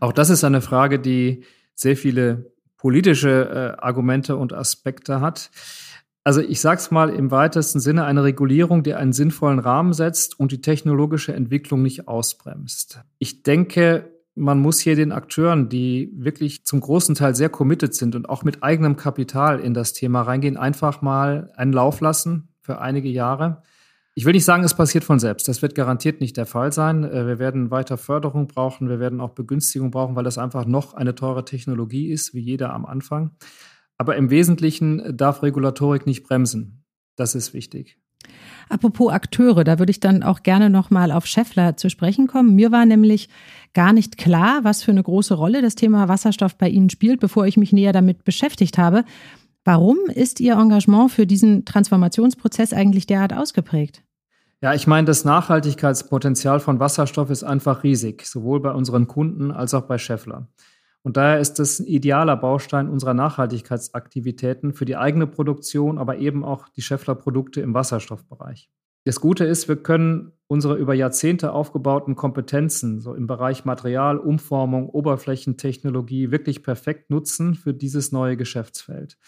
Auch 0.01 0.13
das 0.13 0.29
ist 0.29 0.43
eine 0.43 0.61
Frage, 0.61 0.99
die 0.99 1.45
sehr 1.77 1.97
viele 1.97 2.58
politische 2.79 3.77
äh, 3.79 3.83
Argumente 3.83 4.37
und 4.37 4.55
Aspekte 4.55 5.21
hat. 5.21 5.51
Also 6.25 6.41
ich 6.41 6.61
sage 6.61 6.81
es 6.81 6.91
mal 6.91 7.11
im 7.11 7.31
weitesten 7.31 7.81
Sinne, 7.81 8.05
eine 8.05 8.25
Regulierung, 8.25 8.83
die 8.83 8.95
einen 8.95 9.13
sinnvollen 9.13 9.59
Rahmen 9.59 9.93
setzt 9.93 10.39
und 10.39 10.53
die 10.53 10.61
technologische 10.61 11.35
Entwicklung 11.35 11.83
nicht 11.83 12.09
ausbremst. 12.09 13.01
Ich 13.19 13.43
denke, 13.43 14.13
man 14.35 14.61
muss 14.61 14.79
hier 14.79 14.95
den 14.95 15.11
Akteuren, 15.11 15.69
die 15.69 16.13
wirklich 16.15 16.65
zum 16.65 16.81
großen 16.81 17.15
Teil 17.15 17.35
sehr 17.35 17.49
committed 17.49 17.95
sind 17.95 18.15
und 18.15 18.29
auch 18.29 18.45
mit 18.45 18.63
eigenem 18.63 18.97
Kapital 18.97 19.59
in 19.59 19.75
das 19.75 19.93
Thema 19.93 20.23
reingehen, 20.23 20.57
einfach 20.57 21.03
mal 21.03 21.51
einen 21.57 21.73
Lauf 21.73 22.01
lassen 22.01 22.49
für 22.61 22.81
einige 22.81 23.09
Jahre 23.09 23.63
ich 24.19 24.25
will 24.25 24.33
nicht 24.33 24.45
sagen, 24.45 24.65
es 24.65 24.75
passiert 24.75 25.05
von 25.05 25.21
selbst. 25.21 25.47
Das 25.47 25.63
wird 25.63 25.77
garantiert 25.77 26.21
nicht 26.21 26.37
der 26.37 26.45
Fall 26.45 26.73
sein. 26.73 27.05
Äh, 27.05 27.29
wir 27.29 27.39
werden 27.39 27.71
weiter 27.71 27.97
Förderung 27.97 28.49
brauchen. 28.49 28.89
Wir 28.89 28.99
werden 28.99 29.21
auch 29.21 29.31
Begünstigung 29.31 29.93
brauchen, 29.93 30.17
weil 30.17 30.25
das 30.25 30.39
einfach 30.39 30.67
noch 30.67 30.95
eine 30.95 31.15
teure 31.15 31.45
Technologie 31.45 32.09
ist, 32.09 32.35
wie 32.35 32.41
jeder 32.41 32.75
am 32.75 32.85
Anfang. 32.85 33.31
Aber 33.97 34.17
im 34.17 34.29
Wesentlichen 34.29 35.17
darf 35.17 35.45
Regulatorik 35.45 36.05
nicht 36.05 36.25
bremsen. 36.25 36.85
Das 37.15 37.37
ist 37.37 37.55
wichtig. 37.55 37.97
Apropos 38.69 39.13
Akteure, 39.13 39.63
da 39.63 39.79
würde 39.79 39.93
ich 39.93 40.01
dann 40.01 40.25
auch 40.25 40.43
gerne 40.43 40.69
nochmal 40.69 41.13
auf 41.13 41.25
Scheffler 41.25 41.77
zu 41.77 41.89
sprechen 41.89 42.27
kommen. 42.27 42.57
Mir 42.57 42.73
war 42.73 42.87
nämlich 42.87 43.29
gar 43.73 43.93
nicht 43.93 44.19
klar, 44.19 44.65
was 44.65 44.83
für 44.83 44.91
eine 44.91 45.05
große 45.05 45.35
Rolle 45.35 45.63
das 45.63 45.77
Thema 45.77 46.09
Wasserstoff 46.09 46.59
bei 46.59 46.69
Ihnen 46.69 46.91
spielt, 46.91 47.21
bevor 47.21 47.47
ich 47.47 47.57
mich 47.57 47.73
näher 47.73 47.93
damit 47.93 48.25
beschäftigt 48.25 48.79
habe. 48.79 49.05
Warum 49.65 49.99
ist 50.13 50.41
Ihr 50.41 50.55
Engagement 50.55 51.13
für 51.13 51.25
diesen 51.25 51.65
Transformationsprozess 51.65 52.73
eigentlich 52.73 53.07
derart 53.07 53.33
ausgeprägt? 53.33 54.03
Ja, 54.61 54.75
ich 54.75 54.89
meine, 54.89 55.05
das 55.05 55.25
Nachhaltigkeitspotenzial 55.25 56.59
von 56.59 56.81
Wasserstoff 56.81 57.31
ist 57.31 57.45
einfach 57.45 57.85
riesig, 57.85 58.27
sowohl 58.27 58.61
bei 58.61 58.73
unseren 58.73 59.07
Kunden 59.07 59.53
als 59.53 59.73
auch 59.73 59.85
bei 59.85 59.99
Scheffler. 59.99 60.49
Und 61.03 61.17
daher 61.17 61.39
ist 61.39 61.61
es 61.61 61.79
ein 61.79 61.87
idealer 61.87 62.37
Baustein 62.37 62.89
unserer 62.89 63.15
Nachhaltigkeitsaktivitäten 63.15 64.73
für 64.75 64.85
die 64.85 64.97
eigene 64.97 65.29
Produktion, 65.29 65.97
aber 65.97 66.19
eben 66.19 66.45
auch 66.45 66.69
die 66.71 66.83
Scheffler-Produkte 66.83 67.61
im 67.61 67.73
Wasserstoffbereich. 67.73 68.69
Das 69.05 69.21
Gute 69.21 69.45
ist, 69.45 69.69
wir 69.69 69.77
können 69.77 70.33
unsere 70.49 70.77
über 70.77 70.93
Jahrzehnte 70.93 71.53
aufgebauten 71.53 72.17
Kompetenzen 72.17 73.01
so 73.01 73.15
im 73.15 73.29
Bereich 73.29 73.65
Material, 73.65 74.19
Umformung, 74.19 74.89
Oberflächentechnologie 74.89 76.33
wirklich 76.33 76.65
perfekt 76.65 77.11
nutzen 77.11 77.55
für 77.55 77.73
dieses 77.73 78.11
neue 78.11 78.37
Geschäftsfeld. 78.37 79.19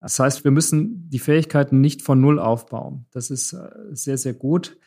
Das 0.00 0.18
heißt, 0.18 0.44
wir 0.44 0.50
müssen 0.50 1.08
die 1.10 1.18
Fähigkeiten 1.18 1.80
nicht 1.80 2.02
von 2.02 2.20
Null 2.20 2.38
aufbauen. 2.38 3.06
Das 3.10 3.30
ist 3.30 3.52
äh, 3.52 3.68
sehr, 3.92 4.16
sehr 4.16 4.32
gut. 4.32 4.78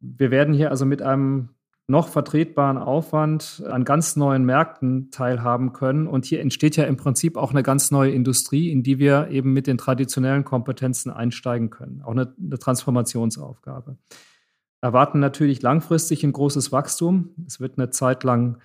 Wir 0.00 0.30
werden 0.30 0.54
hier 0.54 0.70
also 0.70 0.86
mit 0.86 1.02
einem 1.02 1.50
noch 1.88 2.08
vertretbaren 2.08 2.78
Aufwand 2.78 3.62
an 3.68 3.84
ganz 3.84 4.16
neuen 4.16 4.44
Märkten 4.44 5.10
teilhaben 5.10 5.72
können. 5.72 6.06
Und 6.06 6.24
hier 6.24 6.40
entsteht 6.40 6.76
ja 6.76 6.84
im 6.84 6.96
Prinzip 6.96 7.36
auch 7.36 7.50
eine 7.50 7.62
ganz 7.62 7.90
neue 7.90 8.12
Industrie, 8.12 8.70
in 8.70 8.82
die 8.82 8.98
wir 8.98 9.28
eben 9.28 9.52
mit 9.52 9.66
den 9.66 9.78
traditionellen 9.78 10.44
Kompetenzen 10.44 11.10
einsteigen 11.10 11.70
können. 11.70 12.02
Auch 12.02 12.12
eine, 12.12 12.34
eine 12.40 12.58
Transformationsaufgabe. 12.58 13.98
Erwarten 14.80 15.20
natürlich 15.20 15.62
langfristig 15.62 16.24
ein 16.24 16.32
großes 16.32 16.72
Wachstum. 16.72 17.34
Es 17.46 17.60
wird 17.60 17.78
eine 17.78 17.90
Zeit 17.90 18.24
lang 18.24 18.58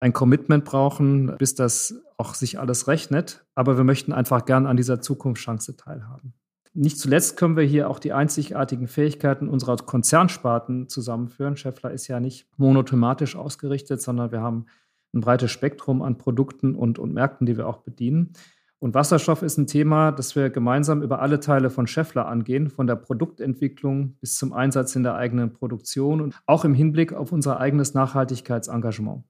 ein 0.00 0.12
Commitment 0.12 0.64
brauchen, 0.64 1.36
bis 1.38 1.54
das 1.54 2.00
auch 2.16 2.34
sich 2.34 2.58
alles 2.58 2.88
rechnet. 2.88 3.44
Aber 3.54 3.76
wir 3.76 3.84
möchten 3.84 4.12
einfach 4.12 4.44
gern 4.44 4.66
an 4.66 4.76
dieser 4.76 5.00
Zukunftschance 5.00 5.76
teilhaben. 5.76 6.34
Nicht 6.74 7.00
zuletzt 7.00 7.36
können 7.36 7.56
wir 7.56 7.64
hier 7.64 7.90
auch 7.90 7.98
die 7.98 8.12
einzigartigen 8.12 8.86
Fähigkeiten 8.86 9.48
unserer 9.48 9.76
Konzernsparten 9.76 10.88
zusammenführen. 10.88 11.56
Scheffler 11.56 11.90
ist 11.90 12.06
ja 12.06 12.20
nicht 12.20 12.46
monothematisch 12.56 13.36
ausgerichtet, 13.36 14.00
sondern 14.00 14.30
wir 14.30 14.42
haben 14.42 14.66
ein 15.12 15.20
breites 15.20 15.50
Spektrum 15.50 16.02
an 16.02 16.18
Produkten 16.18 16.74
und, 16.74 16.98
und 16.98 17.12
Märkten, 17.12 17.46
die 17.46 17.56
wir 17.56 17.66
auch 17.66 17.78
bedienen. 17.78 18.34
Und 18.80 18.94
Wasserstoff 18.94 19.42
ist 19.42 19.58
ein 19.58 19.66
Thema, 19.66 20.12
das 20.12 20.36
wir 20.36 20.50
gemeinsam 20.50 21.02
über 21.02 21.20
alle 21.20 21.40
Teile 21.40 21.68
von 21.68 21.88
Scheffler 21.88 22.28
angehen, 22.28 22.70
von 22.70 22.86
der 22.86 22.94
Produktentwicklung 22.94 24.14
bis 24.20 24.36
zum 24.36 24.52
Einsatz 24.52 24.94
in 24.94 25.02
der 25.02 25.16
eigenen 25.16 25.52
Produktion 25.52 26.20
und 26.20 26.38
auch 26.46 26.64
im 26.64 26.74
Hinblick 26.74 27.12
auf 27.12 27.32
unser 27.32 27.58
eigenes 27.58 27.94
Nachhaltigkeitsengagement. 27.94 29.24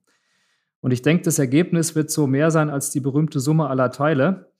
Und 0.81 0.91
ich 0.91 1.01
denke, 1.01 1.23
das 1.23 1.39
Ergebnis 1.39 1.95
wird 1.95 2.09
so 2.09 2.27
mehr 2.27 2.51
sein 2.51 2.69
als 2.69 2.91
die 2.91 2.99
berühmte 2.99 3.39
Summe 3.39 3.67
aller 3.67 3.91
Teile. 3.91 4.51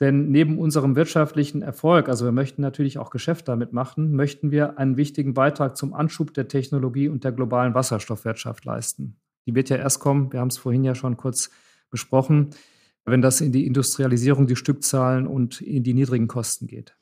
Denn 0.00 0.30
neben 0.30 0.58
unserem 0.58 0.96
wirtschaftlichen 0.96 1.62
Erfolg, 1.62 2.08
also 2.08 2.24
wir 2.24 2.32
möchten 2.32 2.60
natürlich 2.60 2.98
auch 2.98 3.10
Geschäft 3.10 3.46
damit 3.46 3.72
machen, 3.72 4.16
möchten 4.16 4.50
wir 4.50 4.78
einen 4.78 4.96
wichtigen 4.96 5.32
Beitrag 5.32 5.76
zum 5.76 5.94
Anschub 5.94 6.34
der 6.34 6.48
Technologie 6.48 7.08
und 7.08 7.24
der 7.24 7.32
globalen 7.32 7.74
Wasserstoffwirtschaft 7.74 8.64
leisten. 8.64 9.16
Die 9.46 9.54
wird 9.54 9.70
ja 9.70 9.76
erst 9.76 10.00
kommen, 10.00 10.32
wir 10.32 10.40
haben 10.40 10.48
es 10.48 10.58
vorhin 10.58 10.82
ja 10.82 10.94
schon 10.94 11.16
kurz 11.16 11.50
besprochen, 11.90 12.50
wenn 13.04 13.22
das 13.22 13.40
in 13.40 13.52
die 13.52 13.66
Industrialisierung, 13.66 14.46
die 14.46 14.56
Stückzahlen 14.56 15.26
und 15.26 15.60
in 15.60 15.84
die 15.84 15.94
niedrigen 15.94 16.28
Kosten 16.28 16.66
geht. 16.66 16.96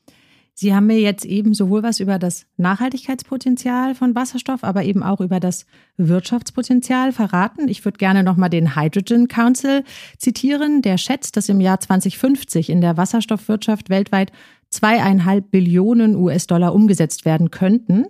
Sie 0.53 0.75
haben 0.75 0.87
mir 0.87 0.99
jetzt 0.99 1.25
eben 1.25 1.53
sowohl 1.53 1.81
was 1.81 1.99
über 1.99 2.19
das 2.19 2.45
Nachhaltigkeitspotenzial 2.57 3.95
von 3.95 4.15
Wasserstoff, 4.15 4.63
aber 4.63 4.83
eben 4.83 5.01
auch 5.01 5.21
über 5.21 5.39
das 5.39 5.65
Wirtschaftspotenzial 5.97 7.13
verraten. 7.13 7.67
Ich 7.67 7.83
würde 7.85 7.97
gerne 7.97 8.23
nochmal 8.23 8.49
den 8.49 8.75
Hydrogen 8.75 9.27
Council 9.27 9.83
zitieren. 10.17 10.81
Der 10.81 10.97
schätzt, 10.97 11.37
dass 11.37 11.49
im 11.49 11.61
Jahr 11.61 11.79
2050 11.79 12.69
in 12.69 12.81
der 12.81 12.97
Wasserstoffwirtschaft 12.97 13.89
weltweit 13.89 14.31
zweieinhalb 14.69 15.51
Billionen 15.51 16.15
US-Dollar 16.15 16.73
umgesetzt 16.73 17.25
werden 17.25 17.49
könnten 17.51 18.05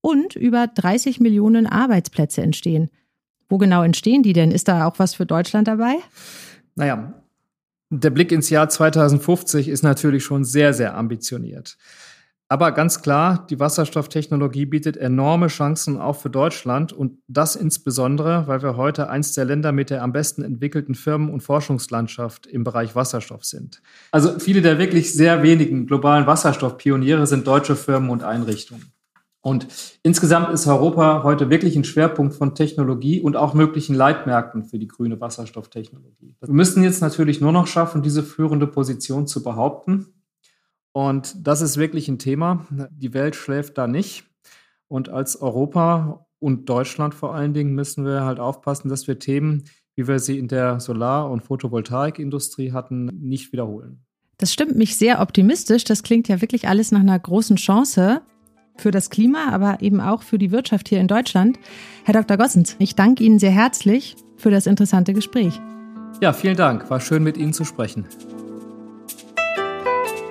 und 0.00 0.36
über 0.36 0.66
30 0.66 1.20
Millionen 1.20 1.66
Arbeitsplätze 1.66 2.42
entstehen. 2.42 2.90
Wo 3.48 3.58
genau 3.58 3.82
entstehen 3.82 4.22
die 4.22 4.32
denn? 4.32 4.50
Ist 4.50 4.68
da 4.68 4.86
auch 4.86 4.98
was 4.98 5.14
für 5.14 5.26
Deutschland 5.26 5.68
dabei? 5.68 5.96
Naja, 6.74 7.14
der 8.00 8.10
Blick 8.10 8.32
ins 8.32 8.50
Jahr 8.50 8.68
2050 8.68 9.68
ist 9.68 9.82
natürlich 9.82 10.24
schon 10.24 10.44
sehr, 10.44 10.72
sehr 10.72 10.96
ambitioniert. 10.96 11.76
Aber 12.48 12.72
ganz 12.72 13.00
klar, 13.00 13.46
die 13.48 13.58
Wasserstofftechnologie 13.58 14.66
bietet 14.66 14.96
enorme 14.96 15.46
Chancen 15.46 15.98
auch 15.98 16.16
für 16.16 16.28
Deutschland 16.28 16.92
und 16.92 17.18
das 17.26 17.56
insbesondere, 17.56 18.46
weil 18.46 18.62
wir 18.62 18.76
heute 18.76 19.08
eins 19.08 19.32
der 19.32 19.46
Länder 19.46 19.72
mit 19.72 19.88
der 19.90 20.02
am 20.02 20.12
besten 20.12 20.42
entwickelten 20.42 20.94
Firmen- 20.94 21.30
und 21.30 21.42
Forschungslandschaft 21.42 22.46
im 22.46 22.62
Bereich 22.62 22.94
Wasserstoff 22.94 23.44
sind. 23.44 23.80
Also 24.12 24.38
viele 24.38 24.60
der 24.60 24.78
wirklich 24.78 25.12
sehr 25.12 25.42
wenigen 25.42 25.86
globalen 25.86 26.26
Wasserstoffpioniere 26.26 27.26
sind 27.26 27.46
deutsche 27.46 27.76
Firmen 27.76 28.10
und 28.10 28.22
Einrichtungen. 28.22 28.93
Und 29.44 29.66
insgesamt 30.02 30.54
ist 30.54 30.66
Europa 30.66 31.22
heute 31.22 31.50
wirklich 31.50 31.76
ein 31.76 31.84
Schwerpunkt 31.84 32.34
von 32.34 32.54
Technologie 32.54 33.20
und 33.20 33.36
auch 33.36 33.52
möglichen 33.52 33.94
Leitmärkten 33.94 34.64
für 34.64 34.78
die 34.78 34.88
grüne 34.88 35.20
Wasserstofftechnologie. 35.20 36.34
Wir 36.40 36.54
müssen 36.54 36.82
jetzt 36.82 37.02
natürlich 37.02 37.42
nur 37.42 37.52
noch 37.52 37.66
schaffen, 37.66 38.02
diese 38.02 38.22
führende 38.22 38.66
Position 38.66 39.26
zu 39.26 39.42
behaupten. 39.42 40.06
Und 40.92 41.46
das 41.46 41.60
ist 41.60 41.76
wirklich 41.76 42.08
ein 42.08 42.18
Thema. 42.18 42.66
Die 42.90 43.12
Welt 43.12 43.36
schläft 43.36 43.76
da 43.76 43.86
nicht. 43.86 44.24
Und 44.88 45.10
als 45.10 45.42
Europa 45.42 46.26
und 46.38 46.66
Deutschland 46.70 47.14
vor 47.14 47.34
allen 47.34 47.52
Dingen 47.52 47.74
müssen 47.74 48.06
wir 48.06 48.24
halt 48.24 48.40
aufpassen, 48.40 48.88
dass 48.88 49.06
wir 49.06 49.18
Themen, 49.18 49.64
wie 49.94 50.08
wir 50.08 50.20
sie 50.20 50.38
in 50.38 50.48
der 50.48 50.80
Solar- 50.80 51.30
und 51.30 51.42
Photovoltaikindustrie 51.42 52.72
hatten, 52.72 53.10
nicht 53.20 53.52
wiederholen. 53.52 54.06
Das 54.38 54.54
stimmt 54.54 54.76
mich 54.76 54.96
sehr 54.96 55.20
optimistisch. 55.20 55.84
Das 55.84 56.02
klingt 56.02 56.28
ja 56.28 56.40
wirklich 56.40 56.66
alles 56.66 56.92
nach 56.92 57.00
einer 57.00 57.18
großen 57.18 57.56
Chance 57.56 58.22
für 58.76 58.90
das 58.90 59.10
Klima, 59.10 59.50
aber 59.50 59.78
eben 59.80 60.00
auch 60.00 60.22
für 60.22 60.38
die 60.38 60.50
Wirtschaft 60.50 60.88
hier 60.88 61.00
in 61.00 61.08
Deutschland. 61.08 61.58
Herr 62.04 62.14
Dr. 62.14 62.36
Gossens, 62.36 62.76
ich 62.78 62.94
danke 62.94 63.24
Ihnen 63.24 63.38
sehr 63.38 63.50
herzlich 63.50 64.16
für 64.36 64.50
das 64.50 64.66
interessante 64.66 65.14
Gespräch. 65.14 65.60
Ja, 66.20 66.32
vielen 66.32 66.56
Dank. 66.56 66.90
War 66.90 67.00
schön 67.00 67.22
mit 67.22 67.36
Ihnen 67.36 67.52
zu 67.52 67.64
sprechen. 67.64 68.06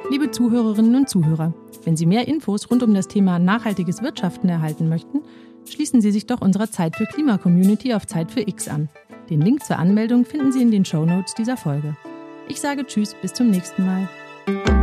Liebe 0.10 0.32
Zuhörerinnen 0.32 0.96
und 0.96 1.10
Zuhörer, 1.10 1.54
wenn 1.86 1.98
Sie 1.98 2.06
mehr 2.06 2.28
Infos 2.28 2.70
rund 2.70 2.84
um 2.84 2.94
das 2.94 3.08
Thema 3.08 3.40
nachhaltiges 3.40 4.02
Wirtschaften 4.02 4.50
erhalten 4.50 4.90
möchten, 4.90 5.22
schließen 5.68 6.02
Sie 6.02 6.12
sich 6.12 6.26
doch 6.26 6.42
unserer 6.42 6.70
Zeit 6.70 6.96
für 6.96 7.06
Klima 7.06 7.38
Community 7.38 7.94
auf 7.94 8.06
Zeit 8.06 8.32
für 8.32 8.42
X 8.42 8.68
an. 8.68 8.90
Den 9.30 9.42
Link 9.42 9.64
zur 9.64 9.80
Anmeldung 9.80 10.26
finden 10.26 10.52
Sie 10.52 10.62
in 10.62 10.72
den 10.72 10.86
Show 10.86 11.06
Notes 11.06 11.34
dieser 11.34 11.58
Folge. 11.58 11.96
Ich 12.48 12.60
sage 12.60 12.86
Tschüss, 12.86 13.16
bis 13.22 13.34
zum 13.34 13.50
nächsten 13.50 13.86
Mal. 13.86 14.83